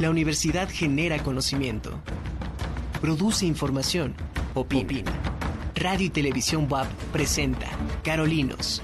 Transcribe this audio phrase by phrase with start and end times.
[0.00, 2.00] La universidad genera conocimiento,
[3.02, 4.14] produce información,
[4.54, 5.12] opina.
[5.74, 7.66] Radio y Televisión WAP presenta
[8.02, 8.82] Carolinos.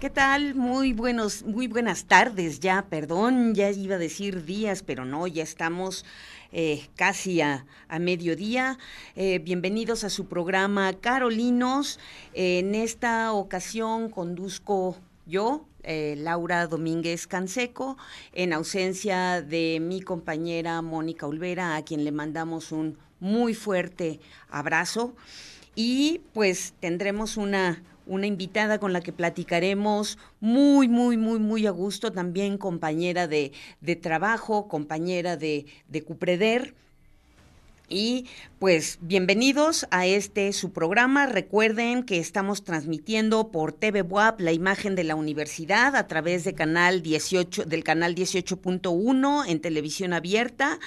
[0.00, 0.56] ¿Qué tal?
[0.56, 5.44] Muy buenos, muy buenas tardes ya, perdón, ya iba a decir días, pero no, ya
[5.44, 6.04] estamos
[6.52, 7.66] eh, casi a,
[7.98, 8.78] mediodía.
[9.16, 11.98] Eh, bienvenidos a su programa Carolinos.
[12.34, 17.96] en esta ocasión conduzco yo, eh, Laura Domínguez Canseco,
[18.32, 25.14] en ausencia de mi compañera Mónica Olvera, a quien le mandamos un muy fuerte abrazo.
[25.74, 31.70] Y pues tendremos una una invitada con la que platicaremos muy, muy, muy, muy a
[31.70, 33.52] gusto, también compañera de,
[34.00, 36.74] trabajo, compañera de, de Cupreder.
[37.88, 38.26] Y
[38.62, 41.26] pues bienvenidos a este su programa.
[41.26, 46.54] Recuerden que estamos transmitiendo por TV WAP la imagen de la universidad a través de
[46.54, 50.78] canal 18, del canal 18.1 en televisión abierta.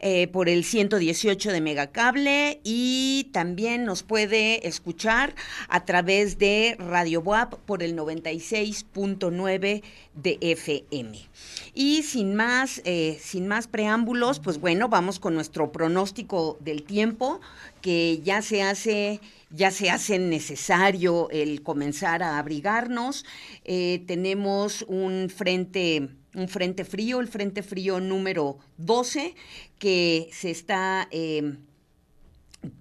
[0.00, 5.34] Eh, por el 118 de Megacable y también nos puede escuchar
[5.68, 9.82] a través de Radio WAP por el 96.9
[10.14, 11.18] de FM.
[11.72, 17.13] Y sin más, eh, sin más preámbulos, pues bueno, vamos con nuestro pronóstico del tiempo
[17.80, 19.20] que ya se hace
[19.50, 23.24] ya se hace necesario el comenzar a abrigarnos.
[23.64, 29.34] Eh, tenemos un frente un frente frío, el frente frío número 12,
[29.78, 31.08] que se está...
[31.10, 31.56] Eh,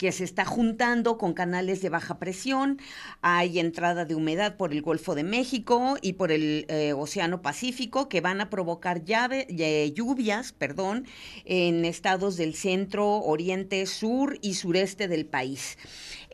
[0.04, 2.78] que se está juntando con canales de baja presión,
[3.22, 8.10] hay entrada de humedad por el Golfo de México y por el eh, Océano Pacífico
[8.10, 11.08] que van a provocar eh, lluvias perdón,
[11.46, 15.78] en estados del centro, oriente, sur y sureste del país.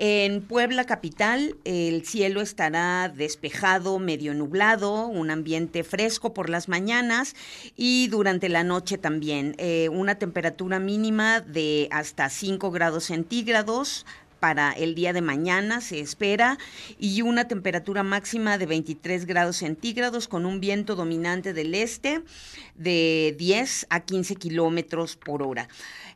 [0.02, 7.36] En Puebla capital el cielo estará despejado, medio nublado, un ambiente fresco por las mañanas
[7.76, 9.54] y durante la noche también.
[9.60, 13.58] Eh, una temperatura mínima de hasta 5 grados centígrados
[14.39, 16.58] para el día de mañana se espera
[16.97, 22.23] y una temperatura máxima de 23 grados centígrados con un viento dominante del este
[22.75, 25.67] de 10 a 15 kilómetros por hora.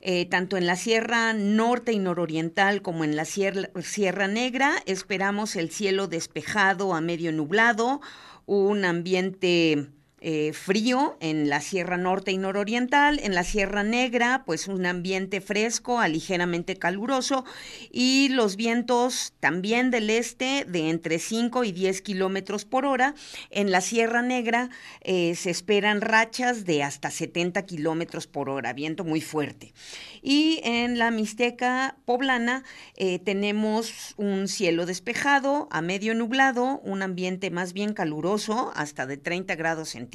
[0.01, 4.75] Eh, tanto en la Sierra Norte y Nororiental como en la Sierra, Sierra Negra.
[4.85, 8.01] Esperamos el cielo despejado a medio nublado,
[8.45, 9.89] un ambiente
[10.25, 15.41] eh, frío en la Sierra Norte y Nororiental, en la Sierra Negra, pues un ambiente
[15.41, 17.43] fresco a ligeramente caluroso
[17.91, 23.15] y los vientos también del este de entre 5 y 10 kilómetros por hora.
[23.49, 24.69] En la Sierra Negra
[25.01, 29.73] eh, se esperan rachas de hasta 70 kilómetros por hora, viento muy fuerte.
[30.21, 32.63] Y en la Mixteca poblana
[32.95, 39.17] eh, tenemos un cielo despejado a medio nublado, un ambiente más bien caluroso, hasta de
[39.17, 40.12] 30 grados centígrados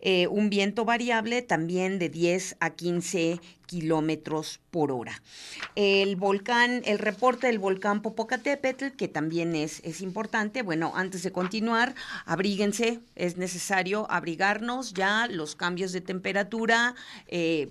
[0.00, 5.22] eh, un viento variable también de 10 a 15 kilómetros por hora.
[5.76, 11.32] El volcán, el reporte del volcán Popocatépetl, que también es, es importante, bueno, antes de
[11.32, 11.94] continuar,
[12.24, 16.94] abríguense, es necesario abrigarnos ya, los cambios de temperatura
[17.26, 17.68] eh,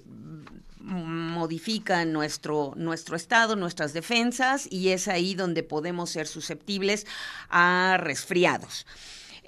[0.88, 7.06] modifican nuestro, nuestro estado, nuestras defensas, y es ahí donde podemos ser susceptibles
[7.50, 8.86] a resfriados.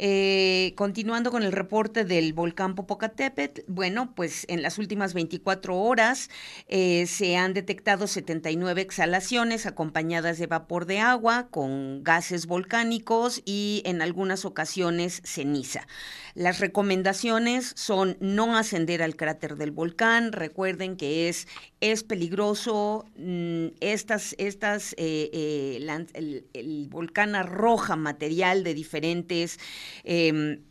[0.01, 6.29] Eh, continuando con el reporte del volcán Popocatépetl, bueno, pues en las últimas 24 horas
[6.69, 13.81] eh, se han detectado 79 exhalaciones acompañadas de vapor de agua con gases volcánicos y
[13.83, 15.85] en algunas ocasiones ceniza.
[16.33, 20.31] Las recomendaciones son no ascender al cráter del volcán.
[20.31, 21.45] Recuerden que es,
[21.81, 23.05] es peligroso.
[23.17, 25.77] Mm, estas, estas, eh,
[26.13, 29.59] el, el volcán arroja material de diferentes
[30.03, 30.61] Em,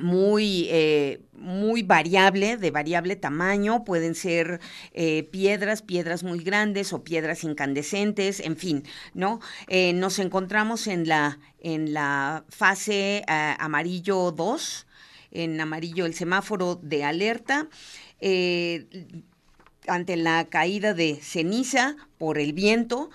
[0.00, 4.60] muy, eh, muy variable, de variable tamaño, pueden ser
[4.92, 9.40] eh, piedras, piedras muy grandes o piedras incandescentes, en fin, ¿no?
[9.66, 14.86] Eh, nos encontramos en la, en la fase amarillo 2,
[15.30, 17.68] en amarillo el semáforo de alerta
[19.86, 23.10] ante la caída de ceniza por el viento,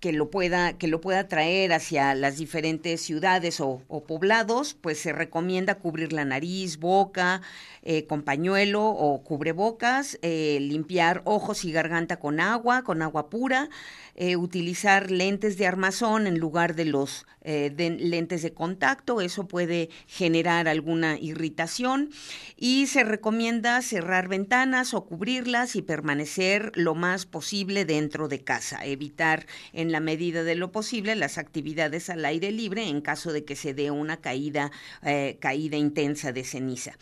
[0.00, 5.12] que lo pueda, que lo pueda traer hacia las diferentes ciudades o, poblados, pues se
[5.12, 7.42] recomienda cubrir la nariz, boca,
[7.82, 13.68] eh, con pañuelo o cubrebocas, eh, limpiar ojos y garganta con agua, con agua pura,
[14.16, 20.68] eh, utilizar lentes de armazón en lugar de los lentes de contacto, eso puede generar
[20.68, 22.10] alguna irritación.
[22.54, 28.84] Y se recomienda cerrar ventanas o cubrirlas y permanecer lo más posible dentro de casa,
[28.84, 33.44] evitar en la medida de lo posible las actividades al aire libre en caso de
[33.44, 34.70] que se dé una caída,
[35.02, 36.98] eh, caída intensa de ceniza.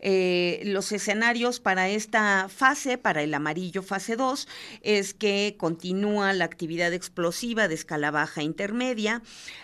[0.00, 4.48] Eh, los escenarios para esta fase, para el amarillo fase 2,
[4.82, 9.22] es que continúa la actividad explosiva de escala baja intermedia,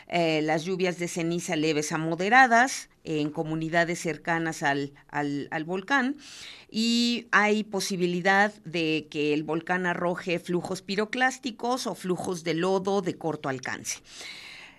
[0.08, 6.16] eh, las lluvias de ceniza leves a moderadas, en comunidades cercanas al, al, volcán
[6.70, 13.16] y hay posibilidad de que el volcán arroje flujos piroclásticos o flujos de lodo de
[13.16, 14.00] corto alcance.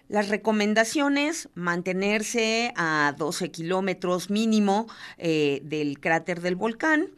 [0.07, 4.87] Las recomendaciones, mantenerse a 12 kilómetros mínimo
[5.17, 7.09] eh, del cráter del volcán,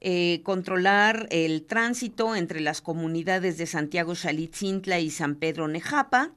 [0.00, 6.32] eh, controlar el tránsito entre las comunidades de Santiago Xalitzintla y San Pedro Nejapa,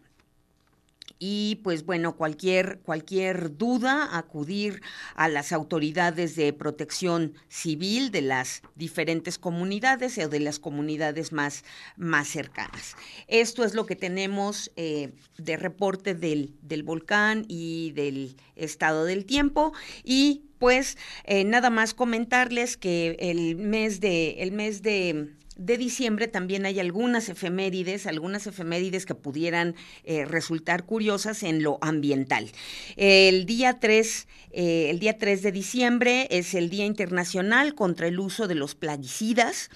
[1.19, 4.81] y pues bueno, cualquier, cualquier duda, acudir
[5.15, 11.65] a las autoridades de protección civil de las diferentes comunidades o de las comunidades más,
[11.97, 12.95] más cercanas.
[13.27, 19.25] Esto es lo que tenemos eh, de reporte del, del volcán y del estado del
[19.25, 19.73] tiempo
[20.03, 26.27] y pues eh, nada más comentarles que el mes de, el mes de de diciembre
[26.29, 29.75] también hay algunas efemérides, algunas efemérides que pudieran
[30.05, 32.49] eh, resultar curiosas en lo ambiental.
[32.95, 38.19] El día 3, eh, el día 3 de diciembre es el Día Internacional contra el
[38.19, 39.69] uso de los plaguicidas.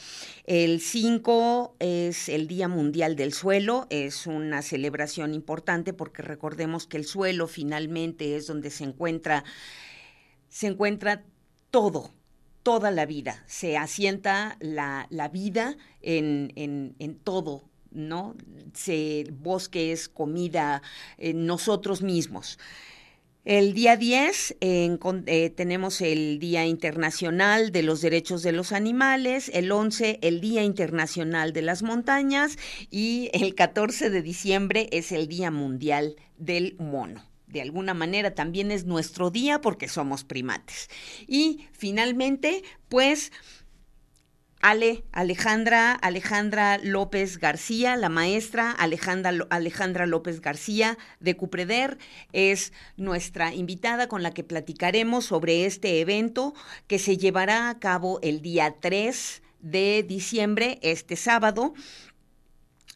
[0.45, 6.97] El 5 es el Día Mundial del Suelo, es una celebración importante porque recordemos que
[6.97, 9.43] el suelo finalmente es donde se encuentra
[10.47, 11.23] se encuentra
[11.71, 12.13] todo,
[12.63, 18.35] toda la vida, se asienta la, vida en, todo, ¿no?
[18.73, 20.81] Se, bosque es comida,
[21.17, 22.57] en nosotros mismos.
[23.45, 29.69] El día 10 eh, tenemos el Día Internacional de los Derechos de los Animales, el
[29.69, 32.57] 11 el Día Internacional de las Montañas
[32.89, 38.71] y el 14 de diciembre es el Día Mundial del Mono de alguna manera también
[38.71, 40.89] es nuestro día porque somos primates.
[41.27, 43.31] Y finalmente, pues
[44.59, 51.97] Ale, Alejandra, Alejandra López García, la maestra Alejandra, Alejandra López García de Cupreder,
[52.31, 56.53] es nuestra invitada con la que platicaremos sobre este evento
[56.87, 61.73] que se llevará a cabo el día 3 de diciembre, este sábado,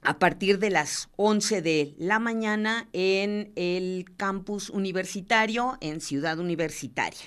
[0.08, 7.26] a partir de las 11 de la mañana en el campus universitario en Ciudad Universitaria.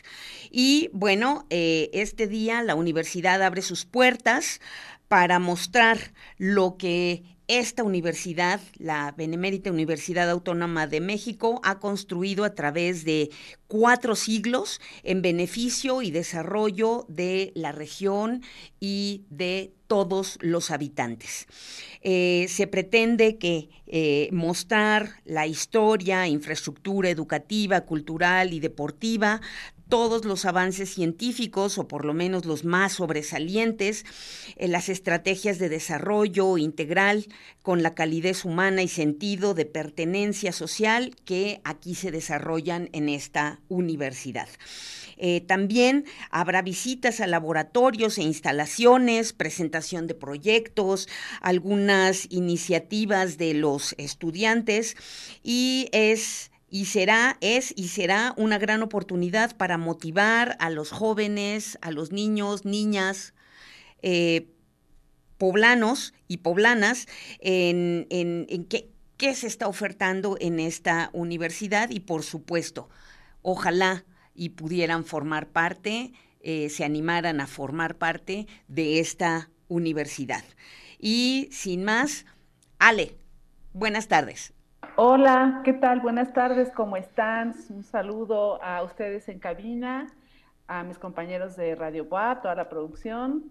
[0.50, 4.62] Y bueno, eh, este día la universidad abre sus puertas
[5.08, 7.22] para mostrar lo que
[7.58, 13.30] esta universidad, la Benemérita Universidad Autónoma de México, ha construido a través de
[13.66, 18.42] cuatro siglos en beneficio y desarrollo de la región
[18.78, 21.48] y de todos los habitantes.
[22.02, 29.40] Eh, se pretende que eh, mostrar la historia, infraestructura educativa, cultural y deportiva
[29.90, 34.06] todos los avances científicos, o por lo menos los más sobresalientes,
[34.56, 37.26] en las estrategias de desarrollo integral
[37.62, 43.60] con la calidez humana y sentido de pertenencia social que aquí se desarrollan en esta
[43.68, 44.48] universidad.
[45.22, 51.08] Eh, también habrá visitas a laboratorios e instalaciones, presentación de proyectos,
[51.42, 54.96] algunas iniciativas de los estudiantes
[55.42, 61.78] y es y será, es y será una gran oportunidad para motivar a los jóvenes,
[61.82, 63.34] a los niños, niñas,
[64.02, 64.48] eh,
[65.36, 67.06] poblanos y poblanas
[67.40, 68.06] en,
[68.68, 72.88] qué, qué se está ofertando en esta universidad y por supuesto,
[73.42, 80.44] ojalá y pudieran formar parte, eh, se animaran a formar parte de esta universidad.
[80.98, 82.26] Y sin más,
[82.78, 83.16] Ale,
[83.72, 84.52] buenas tardes.
[84.96, 86.00] Hola, ¿qué tal?
[86.00, 87.54] Buenas tardes, ¿cómo están?
[87.68, 90.06] Un saludo a ustedes en cabina,
[90.66, 93.44] a mis compañeros de Radio WAP, toda la producción,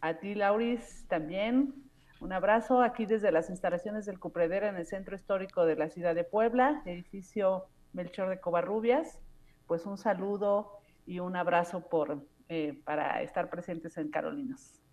[0.00, 1.74] a ti, Lauris, también.
[2.20, 6.14] Un abrazo aquí desde las instalaciones del Cupredera en el centro histórico de la ciudad
[6.14, 9.20] de Puebla, edificio Melchor de Covarrubias.
[9.66, 10.72] Pues un saludo
[11.06, 14.83] y un abrazo por, eh, para estar presentes en Carolinos.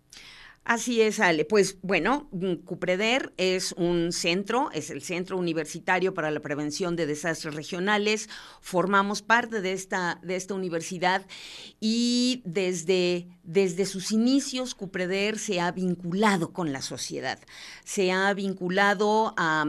[0.64, 1.44] Así es, Ale.
[1.44, 7.06] Pues bueno, mm, CUPREDER es un centro, es el Centro Universitario para la Prevención de
[7.06, 8.28] Desastres Regionales.
[8.60, 11.26] Formamos parte de esta, de esta universidad
[11.80, 17.40] y desde, desde sus inicios CUPREDER se ha vinculado con la sociedad,
[17.84, 19.66] se ha vinculado a,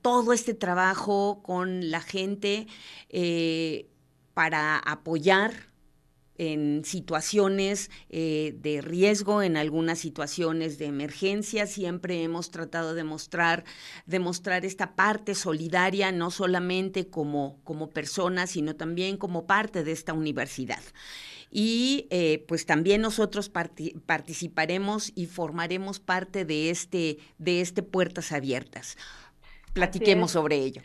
[0.00, 2.66] todo este trabajo con la gente
[3.10, 3.86] eh,
[4.34, 5.69] para apoyar
[6.40, 11.66] en situaciones eh, de riesgo, en algunas situaciones de emergencia.
[11.66, 13.64] Siempre hemos tratado de mostrar,
[14.64, 20.80] esta parte solidaria, no solamente como, como persona, sino también como parte de esta universidad.
[21.50, 28.96] Y eh, pues también nosotros participaremos y formaremos parte de este, de este Puertas Abiertas.
[29.74, 30.80] Platiquemos sobre ello.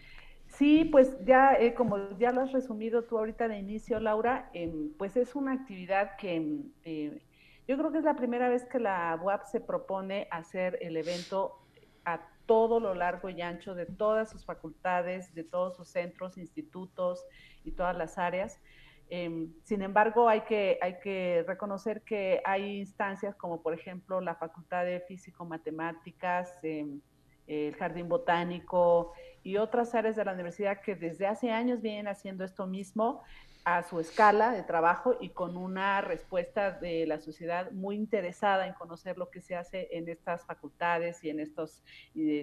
[0.58, 4.94] Sí, pues ya, eh, como ya lo has resumido tú ahorita de inicio, Laura, em,
[4.98, 7.22] pues es una actividad que em, eh,
[7.68, 11.60] yo creo que es la primera vez que la UAP se propone hacer el evento
[12.06, 17.26] a todo lo largo y ancho de todas sus facultades, de todos sus centros, institutos
[17.66, 18.62] y todas las áreas.
[19.10, 24.36] Em, sin embargo, hay que, hay que reconocer que hay instancias como por ejemplo la
[24.36, 29.14] Facultad de Físico-Matemáticas, el Jardín Botánico,
[29.46, 33.22] y otras áreas de la universidad que desde hace años vienen haciendo esto mismo
[33.64, 38.74] a su escala de trabajo y con una respuesta de la sociedad muy interesada en
[38.74, 41.84] conocer lo que se hace en estas facultades y en estos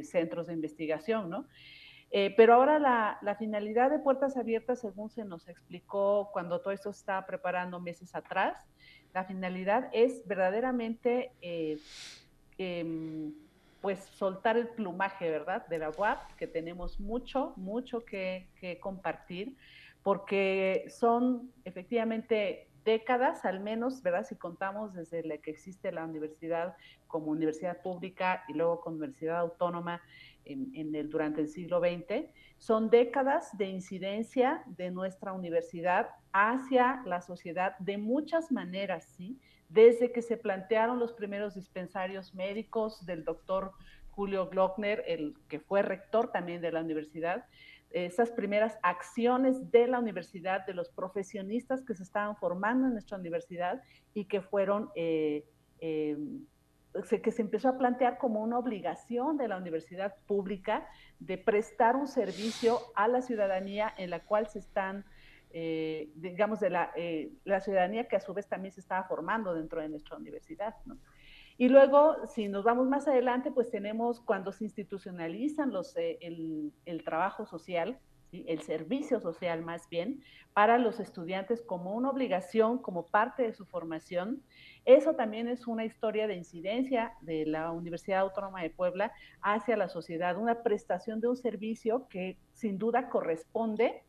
[0.04, 1.46] centros de investigación, ¿no?
[2.12, 6.90] Eh, pero ahora la, finalidad de Puertas Abiertas, según se nos explicó cuando todo esto
[6.90, 8.64] estaba preparando meses atrás,
[9.12, 11.78] la finalidad es verdaderamente eh,
[12.58, 13.32] em,
[13.82, 15.66] pues soltar el plumaje, ¿verdad?
[15.66, 18.48] De la UAP, que tenemos mucho, mucho que,
[18.80, 19.56] compartir,
[20.04, 24.24] porque son efectivamente décadas, al menos, ¿verdad?
[24.24, 26.76] Si contamos desde la que existe la universidad
[27.08, 30.00] como universidad pública y luego como universidad autónoma
[30.44, 37.20] en, el, durante el siglo XX, son décadas de incidencia de nuestra universidad hacia la
[37.20, 39.40] sociedad de muchas maneras, ¿sí?
[39.72, 43.72] Desde que se plantearon los primeros dispensarios médicos del doctor
[44.10, 47.46] Julio Glockner, el que fue rector también de la universidad,
[47.90, 53.18] esas primeras acciones de la universidad, de los profesionistas que se estaban formando en nuestra
[53.18, 53.82] universidad
[54.14, 55.44] y que fueron, eh,
[55.80, 56.16] eh,
[57.22, 60.86] que se empezó a plantear como una obligación de la universidad pública
[61.18, 65.04] de prestar un servicio a la ciudadanía en la cual se están
[65.54, 69.52] eh, digamos, de la, eh, la, ciudadanía que a su vez también se estaba formando
[69.52, 70.74] dentro de nuestra universidad.
[71.58, 77.04] Y luego, si nos vamos más adelante, pues tenemos cuando se institucionalizan los, eh, el,
[77.04, 77.98] trabajo social,
[78.32, 80.22] el servicio social más bien,
[80.54, 84.42] para los estudiantes como una obligación, como parte de su formación.
[84.86, 89.90] Eso también es una historia de incidencia de la Universidad Autónoma de Puebla hacia la
[89.90, 94.02] sociedad, una prestación de un servicio que sin duda corresponde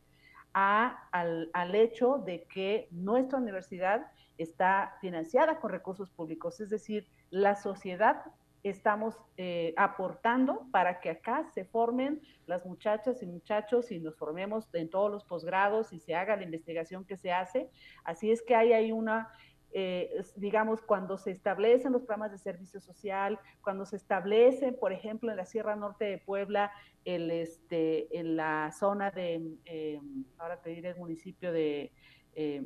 [0.54, 4.06] al, hecho de que nuestra universidad
[4.38, 8.24] está financiada con recursos públicos, es decir, la sociedad
[8.62, 14.66] estamos eh, aportando para que acá se formen las muchachas y muchachos y nos formemos
[14.72, 17.68] en todos los posgrados y se haga la investigación que se hace.
[18.04, 19.28] Así es que hay una
[19.76, 25.32] eh, digamos, cuando se establecen los programas de servicio social, cuando se establecen, por ejemplo,
[25.32, 26.70] en la Sierra Norte de Puebla,
[27.04, 30.00] el, este, en la zona de, eh,
[30.38, 31.92] ahora te diré el municipio de
[32.36, 32.62] eh,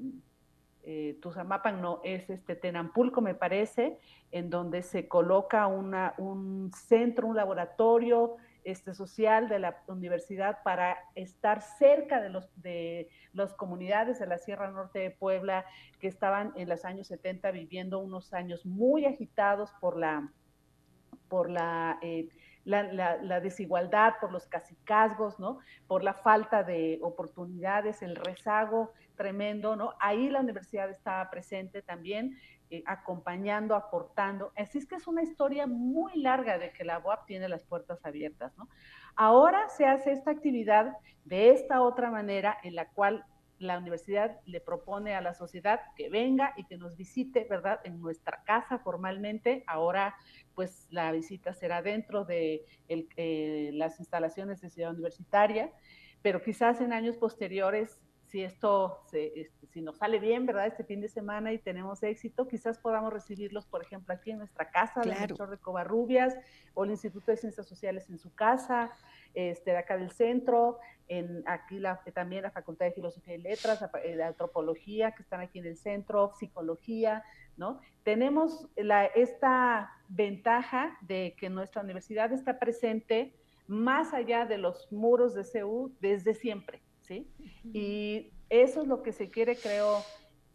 [0.85, 3.99] eh, Tuzamapan, no, es este Tenampulco, me parece,
[4.31, 8.37] en donde se coloca una, un centro, un laboratorio,
[8.71, 14.39] este, social de la universidad para estar cerca de los de las comunidades de la
[14.39, 15.65] Sierra Norte de Puebla
[16.01, 20.31] que estaban en los años 70 viviendo unos años muy agitados por la
[21.29, 22.29] por la, eh,
[22.65, 25.59] la, desigualdad, por los cacicazgos, ¿no?
[25.87, 29.93] Por la falta de oportunidades, el rezago tremendo, ¿no?
[30.01, 32.39] Ahí la universidad estaba presente también
[32.71, 34.53] eh, acompañando, aportando.
[34.57, 38.07] Así es que es una historia muy larga de que la UAP tiene las puertas
[38.07, 38.69] abiertas, ¿no?
[39.17, 43.27] Ahora se hace esta actividad de esta otra manera en la cual
[43.59, 47.81] la universidad le propone a la sociedad que venga y que nos visite, ¿verdad?
[47.85, 49.65] En nuestra casa formalmente.
[49.67, 50.15] Ahora,
[50.55, 55.73] pues la visita será dentro de eh, las instalaciones de Ciudad Universitaria,
[56.23, 60.67] pero quizás en años posteriores si esto, este, si nos sale bien, ¿verdad?
[60.67, 64.71] Este fin de semana y tenemos éxito, quizás podamos recibirlos, por ejemplo, aquí en nuestra
[64.71, 65.35] casa, claro.
[65.35, 66.37] de de Covarrubias,
[66.75, 68.93] o el Instituto de Ciencias Sociales en su casa,
[69.35, 73.81] este, de acá del centro, en aquí la, también la Facultad de Filosofía y Letras,
[73.81, 77.25] de eh, Antropología, que están aquí en el centro, Psicología,
[77.57, 77.81] ¿no?
[78.03, 83.35] Tenemos la, esta ventaja de que nuestra universidad está presente
[83.67, 87.27] más allá de los muros de CEU desde siempre, ¿sí?
[87.73, 90.03] Y eso es lo que se quiere, creo,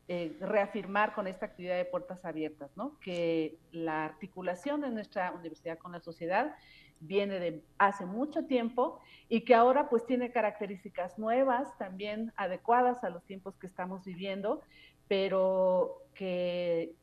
[0.08, 3.00] eh, reafirmar con esta actividad de puertas abiertas, ¿no?
[3.00, 6.56] Que la articulación de nuestra universidad con la sociedad
[7.00, 13.10] viene de hace mucho tiempo y que ahora pues tiene características nuevas, también adecuadas a
[13.10, 14.62] los tiempos que estamos viviendo,
[15.08, 16.96] pero que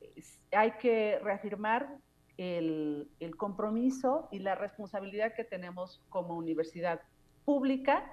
[0.52, 1.98] hay que reafirmar
[2.38, 7.00] el, compromiso y la responsabilidad que tenemos como universidad
[7.44, 8.04] pública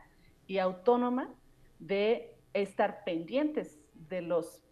[0.48, 1.30] y autónoma
[1.80, 4.64] de estar pendientes de los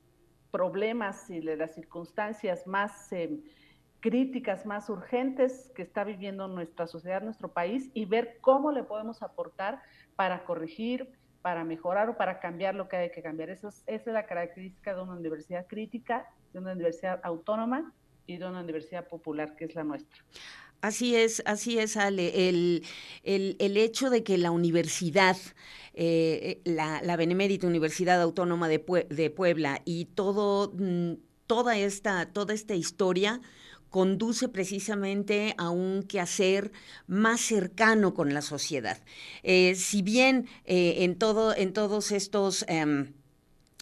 [0.51, 3.41] problemas y de las circunstancias más eh,
[3.99, 9.21] críticas, más urgentes que está viviendo nuestra sociedad, nuestro país, y ver cómo le podemos
[9.21, 9.81] aportar
[10.15, 11.09] para corregir,
[11.41, 13.49] para mejorar o para cambiar lo que hay que cambiar.
[13.49, 17.93] Esa es la característica de una universidad crítica, de una universidad autónoma
[18.25, 20.23] y de una universidad popular que es la nuestra.
[20.81, 22.49] Así es, así es, Ale.
[22.49, 22.83] El,
[23.23, 25.37] el, hecho de que la universidad,
[25.93, 31.13] eh, la, la, Benemérita Universidad Autónoma de, de Puebla y todo, mm,
[31.47, 33.41] toda, esta, toda esta historia
[33.95, 36.73] conduce precisamente a un quehacer
[37.07, 39.01] más cercano con la sociedad.
[39.41, 42.65] Eh, si bien eh, en, todo, en todos estos...
[42.67, 43.13] Em,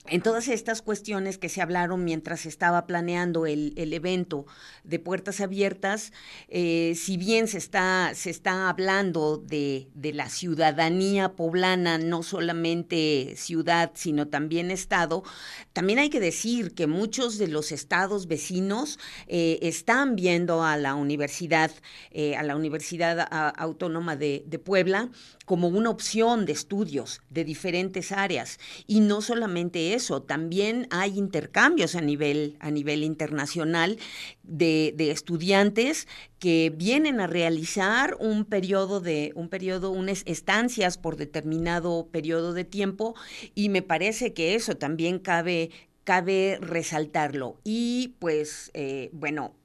[0.05, 4.45] en todas estas cuestiones que se hablaron mientras estaba planeando el, evento
[4.83, 6.11] de puertas abiertas,
[6.49, 13.91] eh, si bien se está, se está hablando de, la ciudadanía poblana, no solamente ciudad,
[13.93, 15.23] sino también estado,
[15.71, 20.95] también hay que decir que muchos de los estados vecinos eh, están viendo a la
[20.95, 21.71] universidad,
[22.11, 23.25] eh, a la Universidad
[23.57, 25.09] Autónoma de, de Puebla,
[25.45, 28.59] como una opción de estudios de diferentes áreas.
[28.87, 33.97] Y no solamente eso, también hay intercambios a nivel, a nivel internacional
[34.43, 36.07] de, estudiantes
[36.39, 42.63] que vienen a realizar un periodo de, un periodo, unas estancias por determinado periodo de
[42.63, 43.15] tiempo,
[43.55, 45.71] y me parece que eso también cabe,
[46.03, 47.59] cabe resaltarlo.
[47.63, 49.55] Y pues, eh, bueno,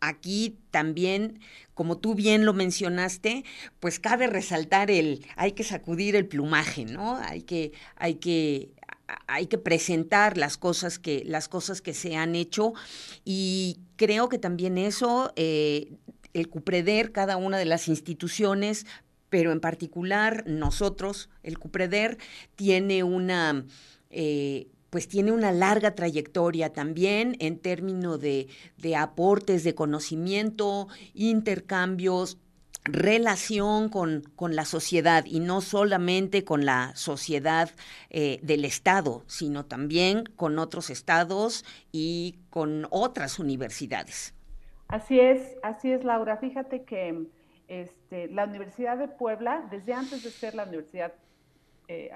[0.00, 1.40] aquí también,
[1.74, 3.44] como tú bien lo mencionaste,
[3.80, 7.16] pues cabe resaltar el, hay que sacudir el plumaje, ¿no?
[7.16, 8.70] Hay que, hay que,
[9.26, 12.74] hay que presentar las cosas que, las cosas que se han hecho.
[13.24, 15.92] Y creo que también eso, eh,
[16.34, 18.86] el CUPREDER, cada una de las instituciones,
[19.30, 22.18] pero en particular nosotros, el CUPREDER,
[22.56, 23.64] tiene una...
[24.10, 28.48] Eh, pues tiene una larga trayectoria también en términos de,
[28.96, 32.38] aportes de conocimiento, intercambios,
[32.84, 37.70] relación con, con, la sociedad y no solamente con la sociedad
[38.10, 44.34] eh, del Estado, sino también con otros estados y con otras universidades.
[44.88, 46.38] Así es, así es, Laura.
[46.38, 47.26] Fíjate que
[47.68, 51.12] este, la Universidad de Puebla, desde antes de ser la Universidad
[51.88, 52.10] eh,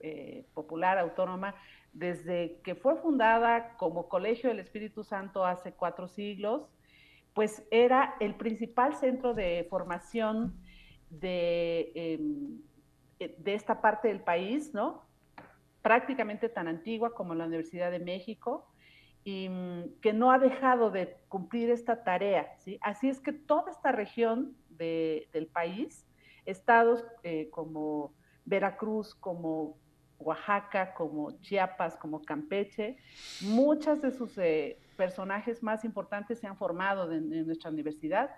[0.00, 1.54] eh, Popular Autónoma,
[1.92, 6.68] desde que fue fundada como Colegio del Espíritu Santo hace cuatro siglos,
[7.36, 10.54] pues era el principal centro de formación
[11.10, 12.62] de, em,
[13.18, 15.06] de esta parte del país, ¿no?
[15.82, 18.72] Prácticamente tan antigua como la Universidad de México,
[19.22, 22.78] y mm, que no ha dejado de cumplir esta tarea, ¿sí?
[22.80, 26.06] Así es que toda esta región del país,
[26.46, 28.14] estados eh, como
[28.46, 29.76] Veracruz, como
[30.18, 32.96] Oaxaca, como Chiapas, como Campeche,
[33.42, 38.30] muchas de sus eh, personajes más importantes se han formado en, nuestra universidad.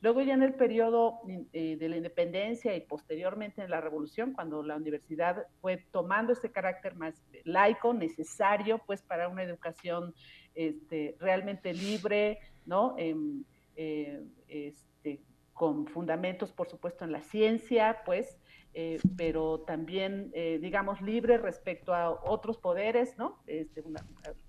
[0.00, 1.20] Luego ya en el periodo
[1.52, 6.50] eh, de la independencia y posteriormente en la revolución, cuando la universidad fue tomando este
[6.50, 10.14] carácter más laico, necesario pues para una educación
[10.54, 12.94] este, realmente libre, ¿no?
[12.98, 13.44] Em,
[13.76, 14.22] eh,
[15.62, 18.36] con fundamentos, por supuesto, en la ciencia, pues,
[18.74, 23.38] eh, pero también, eh, digamos, libre respecto a otros poderes, ¿no?
[23.46, 23.84] Este,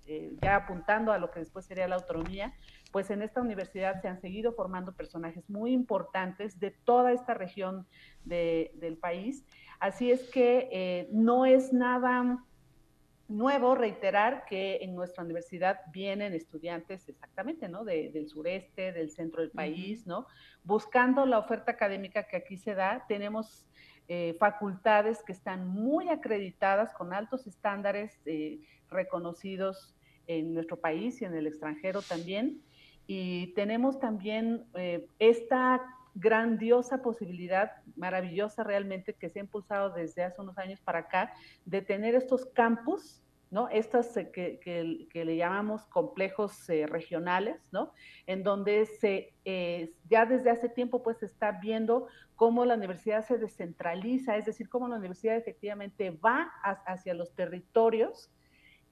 [0.08, 2.52] eh, ya apuntando a lo que después sería la autonomía,
[2.90, 7.86] pues en esta universidad se han seguido formando personajes muy importantes de toda esta región
[8.24, 9.44] del país.
[9.78, 12.44] Así es que no es nada
[13.28, 17.84] nuevo reiterar que en nuestra universidad vienen estudiantes exactamente, ¿no?
[17.84, 20.26] del sureste, del centro del país, ¿no?
[20.62, 23.66] Buscando la oferta académica que aquí se da, tenemos
[24.06, 28.60] eh, facultades que están muy acreditadas con altos estándares eh,
[28.90, 32.60] reconocidos en nuestro país y en el extranjero también.
[33.06, 35.80] Y tenemos también eh, esta
[36.14, 41.32] grandiosa posibilidad, maravillosa realmente, que se ha impulsado desde hace unos años para acá,
[41.64, 43.68] de tener estos campus, ¿no?
[43.68, 47.92] Estas eh, que, le llamamos complejos eh, regionales, ¿no?
[48.26, 53.24] En donde se, eh, ya desde hace tiempo pues se está viendo cómo la universidad
[53.24, 56.50] se descentraliza, es decir, cómo la universidad efectivamente va
[56.84, 58.30] hacia los territorios,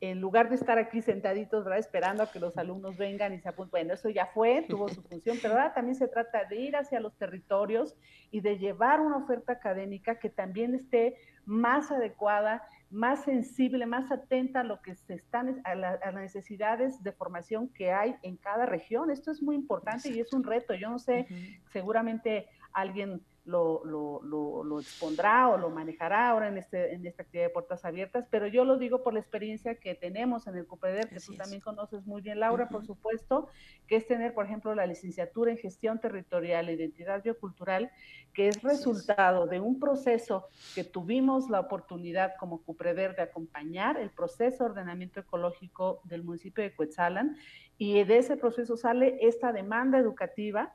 [0.03, 1.79] en lugar de estar aquí sentaditos, ¿verdad?
[1.79, 3.71] Esperando a que los alumnos vengan y se apunten.
[3.71, 6.99] Bueno, eso ya fue, tuvo su función, pero ahora también se trata de ir hacia
[6.99, 7.95] los territorios
[8.33, 14.61] y de llevar una oferta académica que también esté más adecuada, más sensible, más atenta
[14.61, 19.09] a lo que se están, a, las necesidades de formación que hay en cada región.
[19.09, 20.75] Esto es muy importante y es un reto.
[20.75, 21.29] Yo no sé,
[21.71, 27.47] seguramente alguien lo, lo, lo, expondrá o lo manejará ahora en, este, en esta actividad
[27.47, 31.09] de puertas abiertas, pero yo lo digo por la experiencia que tenemos en el CUPEDER,
[31.09, 33.49] que tú también conoces muy bien, Laura, por supuesto,
[33.89, 37.91] que es tener, por ejemplo, la licenciatura en gestión territorial e identidad biocultural,
[38.33, 44.11] que es resultado de un proceso que tuvimos la oportunidad como CUPREDER de acompañar el
[44.11, 47.37] proceso de ordenamiento ecológico del municipio de Cuetzalan,
[47.77, 50.73] y de ese proceso sale esta demanda educativa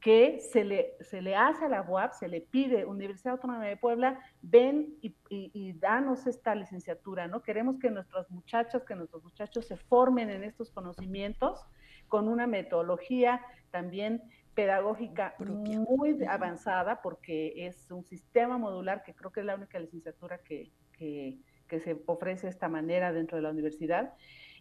[0.00, 3.76] que se le, se le hace a la UAP, se le pide, Universidad Autónoma de
[3.76, 7.42] Puebla, ven y, danos esta licenciatura, ¿no?
[7.42, 11.64] Queremos que nuestras muchachas, que nuestros muchachos se formen en estos conocimientos
[12.06, 14.22] con una metodología también
[14.54, 20.38] pedagógica muy avanzada, porque es un sistema modular que creo que es la única licenciatura
[20.38, 24.14] que, que, que se ofrece de esta manera dentro de la universidad.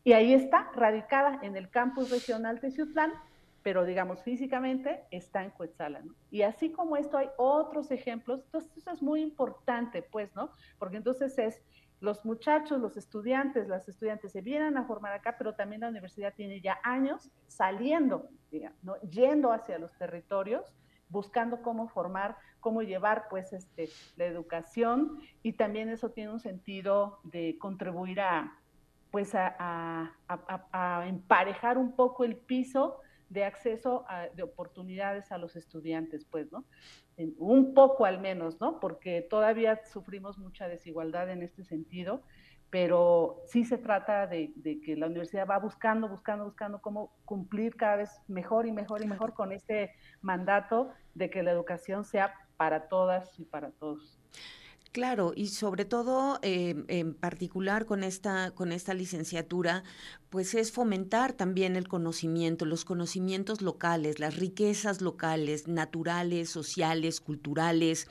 [0.03, 3.11] Y ahí está, radicada en el campus regional de Ciutlán,
[3.67, 6.15] pero digamos físicamente está en Cuetzala, ¿no?
[6.31, 10.51] Y así como esto hay otros ejemplos, entonces eso es muy importante, pues, ¿no?
[10.79, 11.61] Porque entonces es
[11.99, 16.33] los muchachos, los estudiantes, las estudiantes se vienen a formar acá, pero también la universidad
[16.33, 18.95] tiene ya años saliendo, digamos, ¿no?
[19.01, 20.63] yendo hacia los territorios,
[21.09, 27.19] buscando cómo formar, cómo llevar pues este, la educación y también eso tiene un sentido
[27.25, 28.57] de contribuir a
[29.11, 36.25] pues a, a emparejar un poco el piso de acceso de oportunidades a los estudiantes,
[36.25, 36.65] pues, ¿no?
[37.37, 38.79] un poco al menos, ¿no?
[38.79, 42.21] Porque todavía sufrimos mucha desigualdad en este sentido,
[42.69, 47.95] pero sí se trata de, que la universidad va buscando, buscando, buscando cómo cumplir cada
[47.95, 52.87] vez mejor y mejor y mejor con este mandato de que la educación sea para
[52.87, 54.19] todas y para todos.
[54.91, 59.83] Claro, y sobre todo eh, en particular con esta, con esta licenciatura,
[60.29, 68.07] pues es fomentar también el conocimiento, los conocimientos locales, las riquezas locales, naturales, sociales, culturales,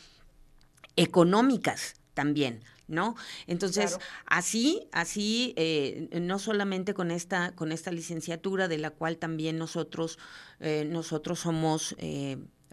[0.97, 2.61] económicas también.
[2.89, 3.17] ¿no?
[3.49, 9.59] Entonces, así, así, eh, no solamente con esta, con esta licenciatura, de la cual también
[9.59, 10.19] nosotros,
[10.61, 11.97] eh, nosotros somos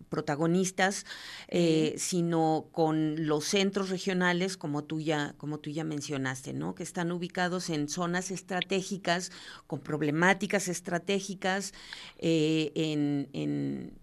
[0.09, 1.05] protagonistas,
[1.47, 6.75] eh, sino con los centros regionales, como tú ya, como tú ya mencionaste, ¿no?
[6.75, 9.31] Que están ubicados en zonas estratégicas,
[9.67, 11.73] con problemáticas estratégicas,
[12.19, 13.93] eh, en, en,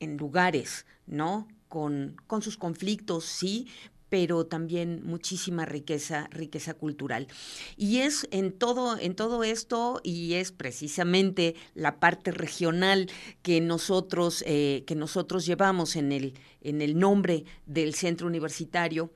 [0.00, 1.48] en lugares, ¿no?
[1.68, 3.68] Con, con, sus conflictos, sí,
[4.10, 7.28] pero también muchísima riqueza, riqueza cultural.
[7.76, 13.08] Y es en todo, en todo esto, y es precisamente la parte regional
[13.42, 19.12] que nosotros, eh, que nosotros llevamos en el, en el nombre del centro universitario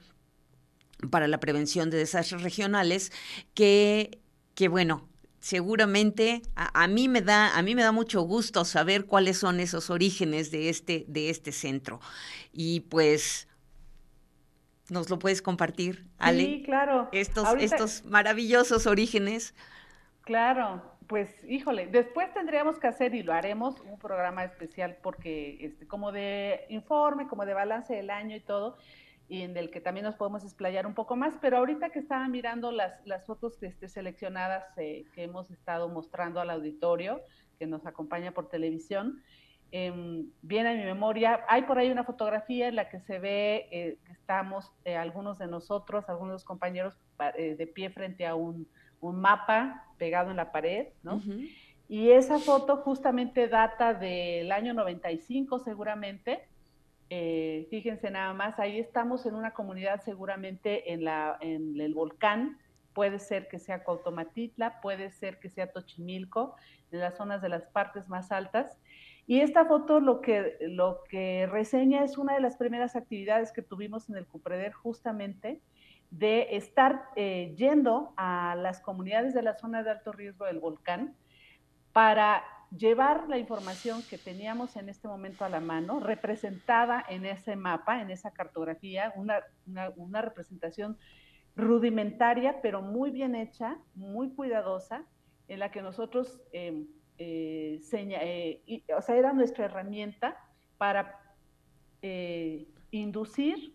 [1.11, 3.11] para la prevención de desastres regionales,
[3.53, 4.21] que,
[4.55, 5.09] que bueno,
[5.41, 9.91] seguramente a, mí me da a mí me da mucho gusto saber cuáles son esos
[9.91, 12.01] orígenes de este de este centro
[12.51, 13.47] y pues
[14.91, 16.45] ¿Nos lo puedes compartir, Ale?
[16.45, 17.09] Sí, claro.
[17.13, 19.55] Estos, estos maravillosos orígenes.
[20.23, 25.87] Claro, pues híjole, después tendríamos que hacer y lo haremos un programa especial porque este
[25.87, 28.77] como de informe, como de balance del año y todo,
[29.29, 32.29] y en el que también nos podemos explayar un poco más, pero ahorita que estaba
[32.29, 37.23] mirando las, las fotos que esté seleccionadas eh, que hemos estado mostrando al auditorio,
[37.59, 39.23] que nos acompaña por televisión,
[39.77, 39.93] eh,
[40.41, 43.99] viene a mi memoria, hay por ahí una fotografía en la que se ve eh,
[44.07, 46.95] que estamos eh, algunos de nosotros, algunos de los compañeros
[47.37, 48.69] eh, de pie frente a un,
[49.01, 51.21] un, mapa pegado en la pared, ¿no?
[51.89, 56.47] Y esa foto justamente data del año 95 seguramente.
[57.09, 62.59] fíjense nada más, ahí estamos en una comunidad seguramente en, la, en el volcán
[62.95, 66.55] puede ser que sea Cuautomatitla, puede ser que sea Tochimilco,
[66.93, 68.79] en las zonas de las partes más altas.
[69.27, 73.63] Y esta foto lo que, lo que reseña es una de las primeras actividades que
[73.63, 75.63] tuvimos en el Cupreder justamente
[76.11, 81.17] de estar eh, yendo a las comunidades de la zona de alto riesgo del volcán
[81.93, 82.45] para
[82.77, 88.01] llevar la información que teníamos en este momento a la mano, representada en ese mapa,
[88.01, 89.41] en esa cartografía, una,
[89.97, 90.99] una, representación
[91.57, 95.05] rudimentaria, pero muy bien hecha, muy cuidadosa,
[95.49, 96.85] en la que nosotros, eh,
[97.19, 97.81] eh,
[98.67, 100.37] eh, o sea, era nuestra herramienta
[100.79, 101.21] para
[102.91, 103.75] inducir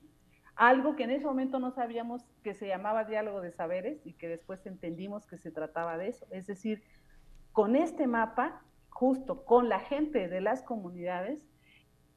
[0.55, 4.27] algo que en ese momento no sabíamos que se llamaba diálogo de saberes y que
[4.27, 6.27] después entendimos que se trataba de eso.
[6.29, 6.83] Es decir,
[7.53, 11.47] con este mapa justo con la gente de las comunidades,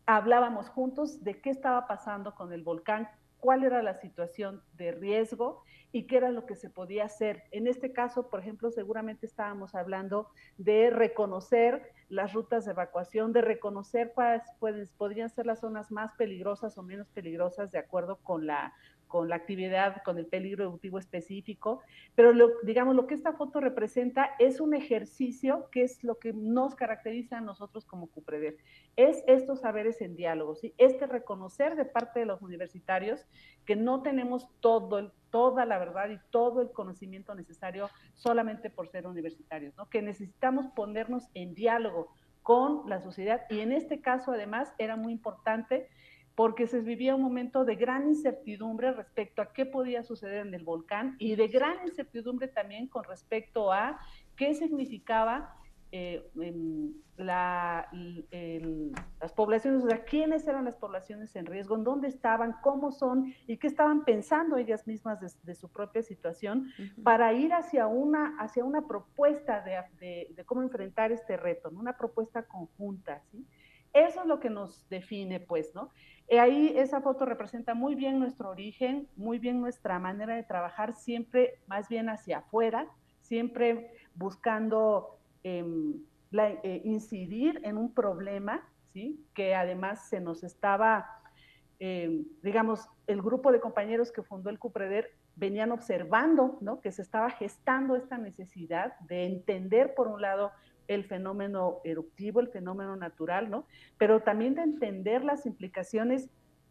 [0.07, 3.09] hablábamos juntos de qué estaba pasando con el volcán,
[3.43, 7.43] cuál era la situación de riesgo y qué era lo que se podía hacer.
[7.51, 10.29] En este caso, por ejemplo, seguramente estábamos hablando
[10.59, 16.79] de reconocer las rutas de evacuación, de reconocer cuáles podrían ser las zonas más peligrosas
[16.79, 18.73] o menos peligrosas de acuerdo con la
[19.13, 21.83] con la actividad, con el peligro eruptivo específico,
[22.15, 26.75] pero digamos, lo que esta foto representa es un ejercicio que es lo que nos
[26.75, 28.57] caracteriza a nosotros como CUPREDER,
[28.97, 30.73] es estos saberes en diálogo, ¿sí?
[30.79, 33.27] este reconocer de parte de los universitarios
[33.67, 39.07] que no tenemos todo toda la verdad y todo el conocimiento necesario solamente por ser
[39.07, 39.91] universitarios, ¿no?
[39.91, 42.09] que necesitamos ponernos en diálogo
[42.43, 45.89] con la sociedad y en este caso además era muy importante
[46.35, 50.65] porque se vivía un momento de gran incertidumbre respecto a qué podía suceder en el
[50.65, 54.01] volcán y de gran incertidumbre también con respecto a
[54.37, 55.57] qué significaba
[55.95, 56.25] eh,
[57.19, 57.87] las
[59.37, 63.59] poblaciones, o sea, quiénes eran las poblaciones en riesgo, en dónde estaban, cómo son y
[63.59, 66.71] qué estaban pensando ellas mismas de, su propia situación
[67.05, 72.45] para ir hacia una, hacia una propuesta de, de, cómo enfrentar este reto, una propuesta
[72.45, 73.47] conjunta, ¿sí?
[73.93, 75.91] Eso es lo que nos define, pues, ¿no?
[76.29, 80.95] Y ahí esa foto representa muy bien nuestro origen, muy bien nuestra manera de trabajar,
[80.95, 82.89] siempre más bien hacia afuera,
[83.21, 85.95] siempre buscando em,
[86.33, 89.27] eh, incidir en un problema, ¿sí?
[89.35, 91.07] Que además se nos estaba,
[91.79, 96.81] em, digamos, el grupo de compañeros que fundó el CUPREDER venían observando, ¿no?
[96.81, 100.53] Que se estaba gestando esta necesidad de entender, por un lado,
[100.95, 103.67] el fenómeno eruptivo, el fenómeno natural, ¿no?
[103.99, 106.31] Pero también de entender las implicaciones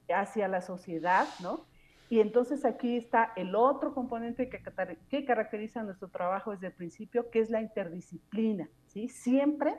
[0.10, 1.66] hacia la sociedad, ¿no?
[2.10, 7.40] Y entonces aquí está el otro componente que, caracteriza nuestro trabajo desde el principio, que
[7.40, 9.08] es la interdisciplina, ¿sí?
[9.08, 9.76] Siempre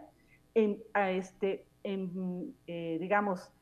[0.55, 3.53] en, este, eh, digamos,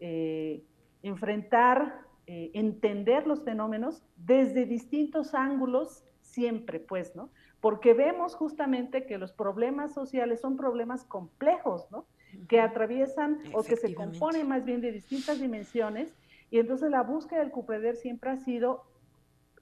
[0.00, 0.62] eh,
[1.02, 7.30] enfrentar, eh, entender los fenómenos desde distintos ángulos, siempre, pues, ¿no?
[7.60, 12.06] Porque vemos justamente que los problemas sociales son problemas complejos, ¿no?
[12.46, 16.14] Que atraviesan o que se componen más bien de distintas dimensiones,
[16.50, 18.84] y entonces la búsqueda del CUPREDER siempre ha sido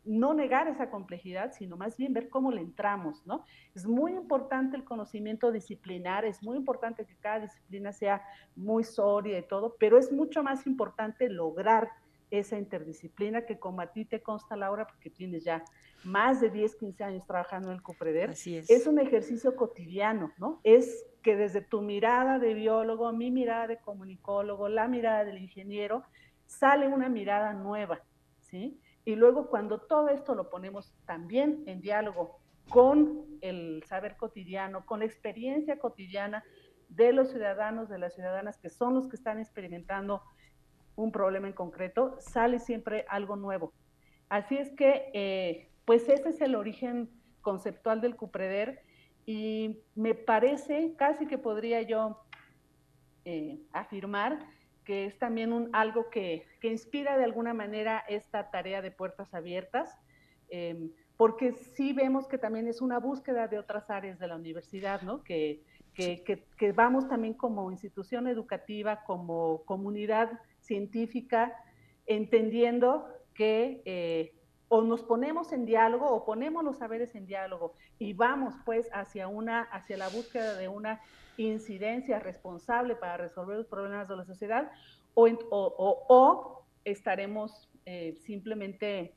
[0.05, 3.45] no negar esa complejidad, sino más bien ver cómo le entramos, ¿no?
[3.75, 8.23] Es muy importante el conocimiento disciplinar, es muy importante que cada disciplina sea
[8.55, 11.91] muy sólida y todo, pero es mucho más importante lograr
[12.31, 15.65] esa interdisciplina que como a ti te consta, Laura, porque tienes ya
[16.07, 18.47] más de 10, 15 años trabajando en el CUPREDER, es.
[18.47, 18.87] es.
[18.87, 20.61] un ejercicio cotidiano, ¿no?
[20.65, 26.05] Es que desde tu mirada de biólogo, mi mirada de comunicólogo, la mirada del ingeniero,
[26.47, 28.01] sale una mirada nueva,
[28.41, 28.81] ¿sí?
[29.05, 32.39] Y luego cuando todo esto lo ponemos también en diálogo
[32.69, 36.45] con el saber cotidiano, con la experiencia cotidiana
[36.89, 40.23] de los ciudadanos, de las ciudadanas que son los que están experimentando
[40.95, 43.73] un problema en concreto, sale siempre algo nuevo.
[44.29, 47.09] Así es que, eh, pues ese es el origen
[47.41, 48.83] conceptual del Cupreder
[49.25, 52.21] y me parece, casi que podría yo
[53.25, 54.39] eh, afirmar,
[54.85, 59.97] que es también un, algo que, inspira de alguna manera esta tarea de puertas abiertas,
[60.49, 65.03] em, porque sí vemos que también es una búsqueda de otras áreas de la universidad,
[65.03, 65.23] ¿no?
[65.23, 65.63] Que,
[65.95, 71.55] que vamos también como institución educativa, como comunidad científica,
[72.07, 74.36] entendiendo que eh,
[74.69, 79.29] o nos ponemos en diálogo o ponemos los saberes en diálogo y vamos pues hacia
[79.29, 81.01] una hacia la búsqueda de una
[81.37, 84.71] incidencia responsable para resolver los problemas de la sociedad
[85.15, 89.15] o, o, estaremos eh, simplemente